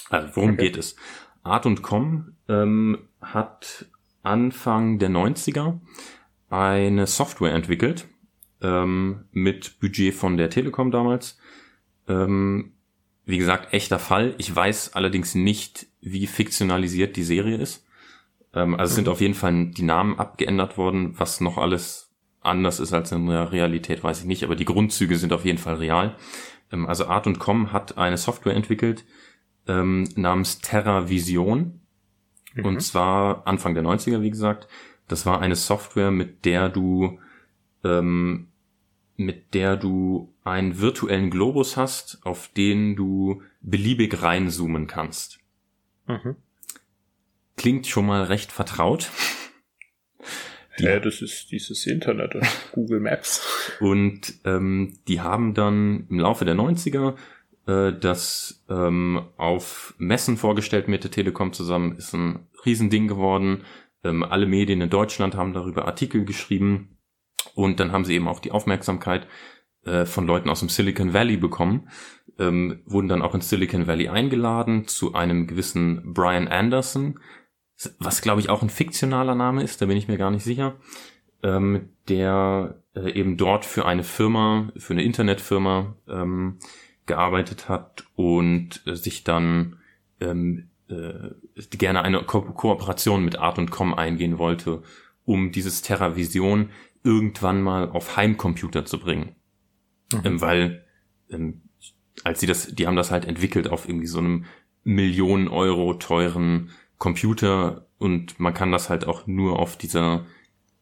[0.09, 0.63] Also worum okay.
[0.63, 0.95] geht es?
[1.43, 3.85] Art und Com ähm, hat
[4.23, 5.79] Anfang der 90er
[6.51, 8.07] eine Software entwickelt
[8.61, 11.37] ähm, mit Budget von der Telekom damals.
[12.07, 12.73] Ähm,
[13.25, 14.35] wie gesagt, echter Fall.
[14.37, 17.85] Ich weiß allerdings nicht, wie fiktionalisiert die Serie ist.
[18.53, 19.11] Ähm, also es sind mhm.
[19.11, 21.13] auf jeden Fall die Namen abgeändert worden.
[21.17, 24.43] Was noch alles anders ist als in der Realität, weiß ich nicht.
[24.43, 26.15] Aber die Grundzüge sind auf jeden Fall real.
[26.71, 29.05] Ähm, also Art und Com hat eine Software entwickelt
[29.67, 31.81] ähm, namens Terra Vision.
[32.55, 32.65] Mhm.
[32.65, 34.67] Und zwar Anfang der 90er, wie gesagt.
[35.11, 37.19] Das war eine Software, mit der du
[37.83, 38.47] ähm,
[39.17, 45.39] mit der du einen virtuellen Globus hast, auf den du beliebig reinzoomen kannst.
[46.07, 46.35] Mhm.
[47.57, 49.11] Klingt schon mal recht vertraut.
[50.79, 52.35] Die, ja, das ist dieses Internet,
[52.71, 53.45] Google Maps.
[53.79, 57.15] Und ähm, die haben dann im Laufe der 90er
[57.67, 63.63] äh, das ähm, auf Messen vorgestellt mit der Telekom zusammen, ist ein Riesending geworden.
[64.03, 66.97] Ähm, alle Medien in Deutschland haben darüber Artikel geschrieben
[67.55, 69.27] und dann haben sie eben auch die Aufmerksamkeit
[69.85, 71.89] äh, von Leuten aus dem Silicon Valley bekommen,
[72.39, 77.19] ähm, wurden dann auch ins Silicon Valley eingeladen zu einem gewissen Brian Anderson,
[77.99, 80.75] was glaube ich auch ein fiktionaler Name ist, da bin ich mir gar nicht sicher,
[81.43, 86.59] ähm, der äh, eben dort für eine Firma, für eine Internetfirma ähm,
[87.05, 89.79] gearbeitet hat und äh, sich dann
[90.19, 91.31] ähm, äh,
[91.71, 94.83] gerne eine Ko Kooperation mit Art und Com eingehen wollte,
[95.25, 96.69] um dieses TerraVision
[97.03, 99.35] irgendwann mal auf Heimcomputer zu bringen.
[100.13, 100.21] Mhm.
[100.23, 100.85] Ähm, weil
[101.29, 101.61] ähm,
[102.23, 104.45] als sie das, die haben das halt entwickelt auf irgendwie so einem
[104.83, 110.25] Millionen Euro teuren Computer und man kann das halt auch nur auf dieser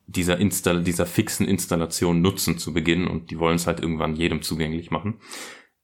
[0.07, 4.41] dieser Install dieser fixen Installation nutzen zu Beginn und die wollen es halt irgendwann jedem
[4.41, 5.19] zugänglich machen.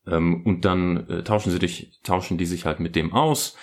[0.08, 3.56] Ähm, und dann äh, tauschen sie dich, tauschen die sich halt mit dem aus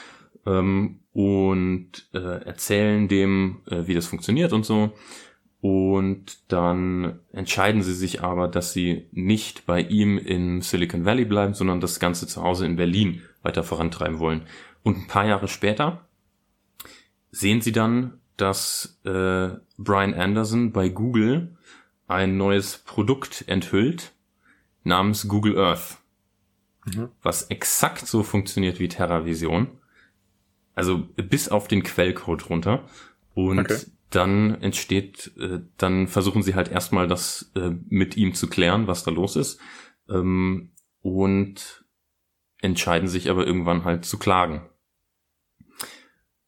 [0.46, 4.92] ähm, und äh, erzählen dem, äh, wie das funktioniert und so.
[5.60, 11.54] Und dann entscheiden sie sich aber, dass sie nicht bei ihm in Silicon Valley bleiben,
[11.54, 14.42] sondern das Ganze zu Hause in Berlin weiter vorantreiben wollen.
[14.82, 16.04] Und ein paar Jahre später
[17.30, 21.56] sehen sie dann, dass äh, Brian Anderson bei Google
[22.08, 24.12] ein neues Produkt enthüllt
[24.84, 25.98] namens Google Earth,
[26.86, 27.08] mhm.
[27.22, 29.68] was exakt so funktioniert wie TerraVision.
[30.74, 32.88] Also bis auf den Quellcode runter.
[33.34, 33.78] Und okay
[34.14, 39.04] dann entsteht, äh, dann versuchen sie halt erstmal das äh, mit ihm zu klären, was
[39.04, 39.58] da los ist.
[40.08, 41.84] Ähm, und
[42.60, 44.68] entscheiden sich aber irgendwann halt zu klagen.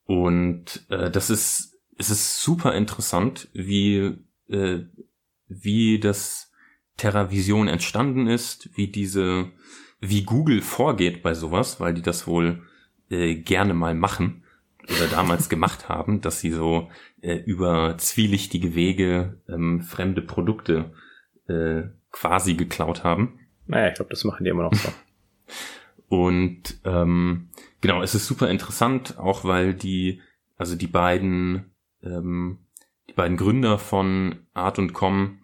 [0.05, 4.19] Und äh, das ist, es ist super interessant, wie,
[4.49, 4.81] äh,
[5.49, 6.53] wie das
[6.99, 9.51] TerraVision entstanden ist, wie diese,
[10.01, 12.63] wie Google vorgeht bei sowas, weil die das wohl
[13.11, 14.45] äh, gerne mal machen
[14.85, 16.91] oder damals gemacht haben, dass sie so
[17.21, 20.93] äh, über zwielichtige Wege ähm, fremde Produkte
[21.49, 23.41] äh, quasi geklaut haben.
[23.67, 24.91] Naja, ich glaube, das machen die immer noch so.
[26.09, 27.49] Und ähm,
[27.81, 30.21] genau, es ist super interessant, auch weil die,
[30.57, 32.59] also die beiden, ähm,
[33.09, 35.41] die beiden Gründer von Art und Com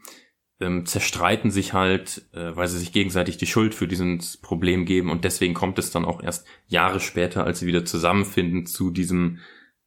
[0.61, 5.11] ähm, zerstreiten sich halt, äh, weil sie sich gegenseitig die Schuld für dieses Problem geben
[5.11, 9.38] und deswegen kommt es dann auch erst Jahre später, als sie wieder zusammenfinden, zu diesem,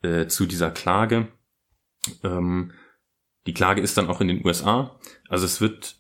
[0.02, 1.28] äh, zu dieser Klage.
[2.24, 2.72] Ähm,
[3.46, 5.00] die Klage ist dann auch in den USA.
[5.30, 5.96] Also es wird,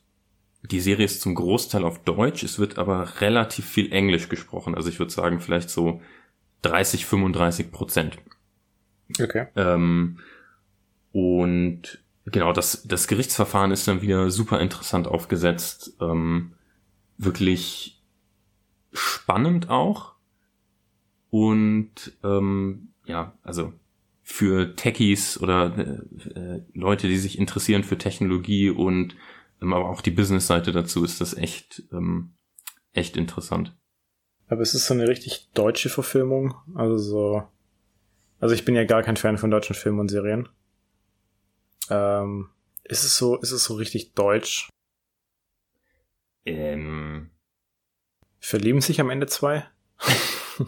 [0.63, 4.75] die Serie ist zum Großteil auf Deutsch, es wird aber relativ viel Englisch gesprochen.
[4.75, 6.01] Also ich würde sagen, vielleicht so
[6.63, 8.17] 30, 35 Prozent.
[9.21, 9.47] Okay.
[9.55, 10.19] Ähm,
[11.11, 15.95] und genau, das, das Gerichtsverfahren ist dann wieder super interessant aufgesetzt.
[15.99, 16.53] Ähm,
[17.17, 18.03] wirklich
[18.91, 20.13] spannend auch.
[21.29, 23.73] Und ähm, ja, also
[24.21, 29.15] für Techies oder äh, äh, Leute, die sich interessieren für Technologie und
[29.61, 32.33] ähm, aber auch die Business-Seite dazu ist das echt, ähm,
[32.93, 33.75] echt interessant.
[34.47, 36.53] Aber es ist so eine richtig deutsche Verfilmung.
[36.75, 37.43] Also so.
[38.39, 40.49] Also ich bin ja gar kein Fan von deutschen Filmen und Serien.
[41.89, 42.49] Ähm,
[42.83, 44.69] ist es so, ist es so richtig deutsch?
[46.45, 47.31] Ähm.
[48.39, 49.65] Verlieben sich am Ende zwei?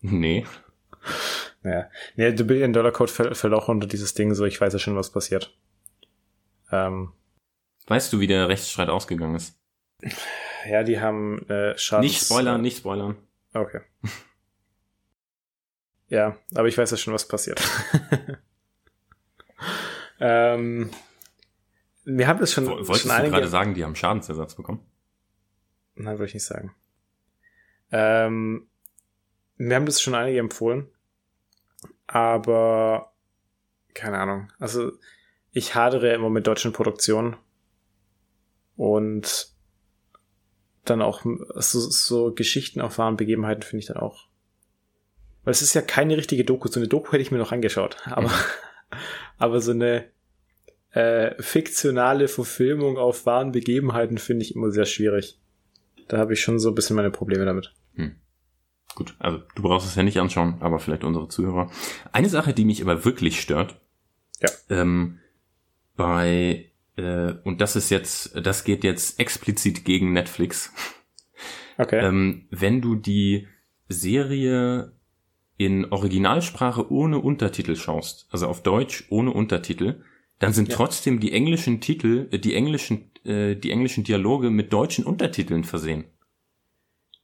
[0.00, 0.46] nee.
[1.64, 1.90] Ja.
[2.14, 4.78] Nee, The Billion Dollar Code fällt, fällt auch unter dieses Ding, so ich weiß ja
[4.78, 5.56] schon, was passiert.
[6.70, 7.12] Ähm,
[7.88, 9.58] weißt du, wie der Rechtsstreit ausgegangen ist?
[10.68, 12.12] Ja, die haben äh, Schadens...
[12.12, 13.16] Nicht spoilern, nicht spoilern.
[13.52, 13.80] Okay.
[16.08, 17.60] ja, aber ich weiß ja schon, was passiert.
[20.20, 20.90] ähm,
[22.04, 22.66] wir haben das schon.
[22.66, 23.32] Wolltest schon du einige...
[23.32, 24.80] gerade sagen, die haben Schadensersatz bekommen?
[25.94, 26.74] Nein, würde ich nicht sagen.
[27.90, 28.68] Ähm,
[29.56, 30.88] wir haben das schon einige empfohlen.
[32.06, 33.12] Aber
[33.94, 34.52] keine Ahnung.
[34.58, 34.92] Also
[35.52, 37.36] ich hadere immer mit deutschen Produktionen.
[38.76, 39.48] Und
[40.84, 44.28] dann auch so, so Geschichten auf wahren Begebenheiten finde ich dann auch.
[45.44, 46.68] Weil es ist ja keine richtige Doku.
[46.68, 47.96] So eine Doku hätte ich mir noch angeschaut.
[48.04, 48.32] Aber, mhm.
[49.38, 50.06] aber so eine
[50.90, 55.38] äh, fiktionale Verfilmung auf wahren Begebenheiten finde ich immer sehr schwierig.
[56.08, 57.74] Da habe ich schon so ein bisschen meine Probleme damit.
[57.94, 58.16] Hm.
[58.94, 61.70] Gut, also du brauchst es ja nicht anschauen, aber vielleicht unsere Zuhörer.
[62.12, 63.78] Eine Sache, die mich aber wirklich stört,
[64.40, 64.48] ja.
[64.70, 65.18] ähm,
[65.96, 70.72] bei äh, und das ist jetzt, das geht jetzt explizit gegen Netflix.
[71.78, 72.06] Okay.
[72.06, 73.48] ähm, wenn du die
[73.88, 74.92] Serie
[75.56, 80.02] in Originalsprache ohne Untertitel schaust, also auf Deutsch ohne Untertitel,
[80.38, 80.76] dann sind ja.
[80.76, 86.04] trotzdem die englischen Titel, äh, die englischen, äh, die englischen Dialoge mit deutschen Untertiteln versehen.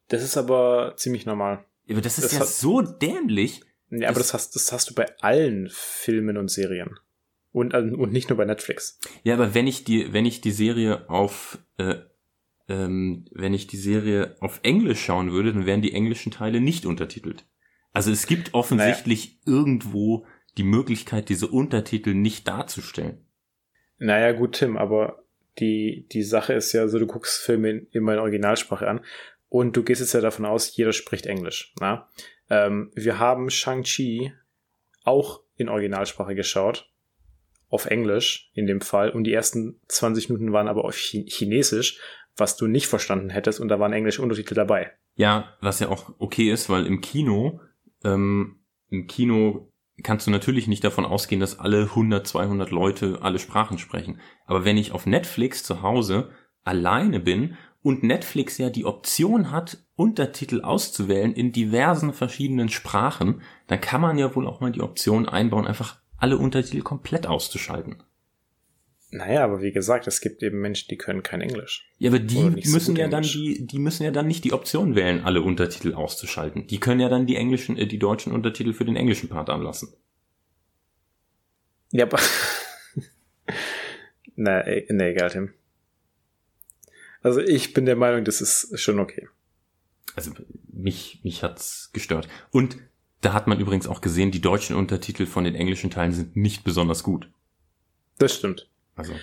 [0.08, 1.64] Das ist aber ziemlich normal.
[1.90, 3.62] Aber das ist das ja hat, so dämlich.
[3.90, 6.98] Ja, aber das hast, das hast du bei allen Filmen und Serien.
[7.52, 8.98] Und, äh, und nicht nur bei Netflix.
[9.24, 11.96] Ja, aber wenn ich die, wenn ich die Serie auf, äh,
[12.68, 16.86] ähm, wenn ich die Serie auf Englisch schauen würde, dann wären die englischen Teile nicht
[16.86, 17.44] untertitelt.
[17.92, 19.58] Also es gibt offensichtlich naja.
[19.58, 20.26] irgendwo
[20.56, 23.24] die Möglichkeit, diese Untertitel nicht darzustellen.
[23.98, 25.24] Naja, gut, Tim, aber
[25.58, 29.00] die, die Sache ist ja so, du guckst Filme in, immer in Originalsprache an
[29.48, 31.74] und du gehst jetzt ja davon aus, jeder spricht Englisch.
[31.80, 32.08] Na?
[32.48, 34.32] Ähm, wir haben Shang-Chi
[35.04, 36.90] auch in Originalsprache geschaut.
[37.68, 39.10] Auf Englisch in dem Fall.
[39.10, 41.98] Und die ersten 20 Minuten waren aber auf Chinesisch,
[42.36, 43.60] was du nicht verstanden hättest.
[43.60, 44.92] Und da waren englische Untertitel dabei.
[45.14, 47.60] Ja, was ja auch okay ist, weil im Kino,
[48.04, 49.72] ähm, im Kino
[50.02, 54.20] kannst du natürlich nicht davon ausgehen, dass alle 100, 200 Leute alle Sprachen sprechen.
[54.46, 56.30] Aber wenn ich auf Netflix zu Hause
[56.64, 63.80] alleine bin und Netflix ja die Option hat, Untertitel auszuwählen in diversen verschiedenen Sprachen, dann
[63.80, 68.02] kann man ja wohl auch mal die Option einbauen, einfach alle Untertitel komplett auszuschalten.
[69.14, 71.86] Naja, aber wie gesagt, es gibt eben Menschen, die können kein Englisch.
[71.98, 73.10] Ja, aber die müssen so ja Englisch.
[73.10, 76.66] dann die, die müssen ja dann nicht die Option wählen, alle Untertitel auszuschalten.
[76.66, 79.92] Die können ja dann die englischen, äh, die deutschen Untertitel für den englischen Part anlassen.
[81.90, 82.18] Ja, aber.
[84.34, 85.52] Na, nee, egal, Tim.
[87.20, 89.28] Also ich bin der Meinung, das ist schon okay.
[90.16, 90.32] Also
[90.72, 92.28] mich, mich hat's gestört.
[92.50, 92.78] Und
[93.20, 96.64] da hat man übrigens auch gesehen, die deutschen Untertitel von den englischen Teilen sind nicht
[96.64, 97.30] besonders gut.
[98.16, 98.71] Das stimmt.
[98.96, 99.14] Also.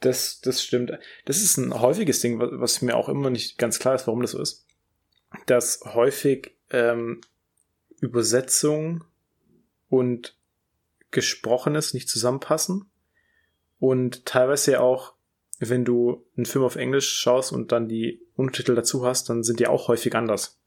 [0.00, 0.92] Das, das stimmt.
[1.24, 4.32] Das ist ein häufiges Ding, was mir auch immer nicht ganz klar ist, warum das
[4.32, 4.66] so ist.
[5.46, 7.20] Dass häufig ähm,
[8.00, 9.04] Übersetzung
[9.88, 10.36] und
[11.10, 12.90] Gesprochenes nicht zusammenpassen.
[13.80, 15.14] Und teilweise ja auch,
[15.58, 19.60] wenn du einen Film auf Englisch schaust und dann die Untertitel dazu hast, dann sind
[19.60, 20.60] die auch häufig anders.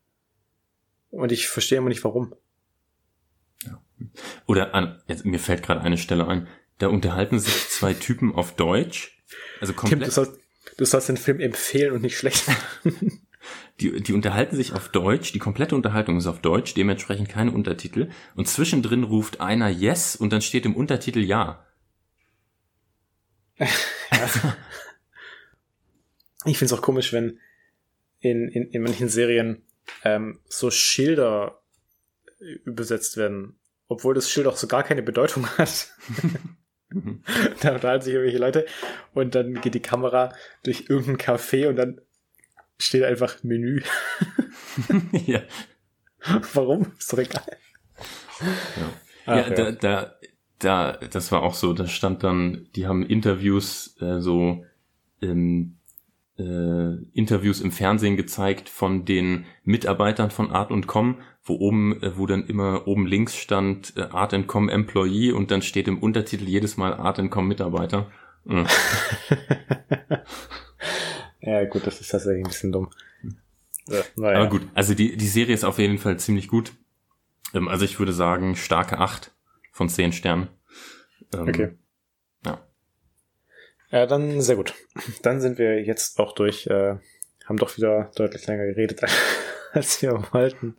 [1.09, 2.35] Und ich verstehe immer nicht, warum.
[3.65, 3.81] Ja.
[4.47, 6.47] Oder an, jetzt, mir fällt gerade eine Stelle ein,
[6.81, 9.17] da unterhalten sich zwei Typen auf Deutsch.
[9.59, 9.99] Also komplett.
[9.99, 10.39] Tim, du sollst,
[10.77, 12.45] du sollst den Film empfehlen und nicht schlecht.
[13.79, 18.09] die, die unterhalten sich auf Deutsch, die komplette Unterhaltung ist auf Deutsch, dementsprechend keine Untertitel.
[18.35, 21.65] Und zwischendrin ruft einer Yes und dann steht im Untertitel Ja.
[26.45, 27.39] ich finde es auch komisch, wenn
[28.19, 29.63] in, in, in manchen Serien
[30.03, 31.61] ähm, so Schilder
[32.39, 35.91] übersetzt werden, obwohl das Schild auch so gar keine Bedeutung hat.
[37.61, 38.65] da unterhalten sich irgendwelche Leute
[39.13, 40.33] und dann geht die Kamera
[40.63, 42.01] durch irgendein Café und dann
[42.77, 43.81] steht einfach Menü.
[45.11, 45.41] ja.
[46.53, 46.91] Warum?
[46.97, 47.57] Ist doch egal.
[48.41, 48.93] Ja,
[49.25, 50.15] Ach, ja, ja, Da, da,
[50.59, 54.65] da, das war auch so, da stand dann, die haben Interviews äh, so
[55.21, 55.77] ähm,
[56.37, 62.17] äh, Interviews im Fernsehen gezeigt von den Mitarbeitern von Art und Com, wo oben, äh,
[62.17, 65.99] wo dann immer oben links stand äh, Art and Com Employee und dann steht im
[65.99, 68.11] Untertitel jedes Mal Art and Com Mitarbeiter.
[68.45, 68.65] Ja.
[71.41, 72.89] ja, gut, das ist tatsächlich ein bisschen dumm.
[73.87, 74.39] Ja, naja.
[74.39, 76.73] Aber gut, also die, die Serie ist auf jeden Fall ziemlich gut.
[77.53, 79.31] Ähm, also ich würde sagen, starke acht
[79.71, 80.49] von zehn Sternen.
[81.33, 81.71] Ähm, okay.
[83.91, 84.73] Ja, dann sehr gut.
[85.21, 86.95] Dann sind wir jetzt auch durch, äh,
[87.45, 89.01] haben doch wieder deutlich länger geredet,
[89.73, 90.77] als wir wollten.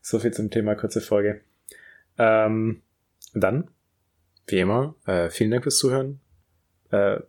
[0.00, 1.40] So viel zum Thema kurze Folge.
[2.18, 2.82] Ähm,
[3.32, 3.70] dann,
[4.48, 6.20] wie immer, äh, vielen Dank fürs Zuhören.
[6.90, 7.20] Äh,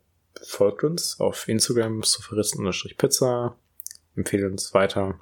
[0.41, 3.55] folgt uns auf Instagram, sofaristen-pizza,
[4.15, 5.19] empfehlt uns weiter.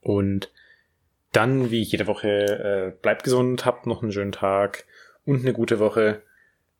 [0.00, 0.52] Und
[1.30, 4.84] dann, wie jede Woche, äh, bleibt gesund, habt noch einen schönen Tag
[5.24, 6.22] und eine gute Woche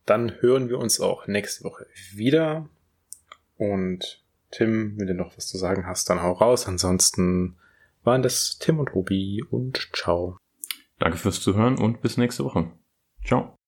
[0.06, 2.68] dann hören wir uns auch nächste Woche wieder.
[3.56, 6.66] Und Tim, wenn du noch was zu sagen hast, dann hau raus.
[6.66, 7.56] Ansonsten
[8.02, 10.38] waren das Tim und Ruby und ciao.
[10.98, 12.70] Danke fürs Zuhören und bis nächste Woche.
[13.24, 13.59] Ciao.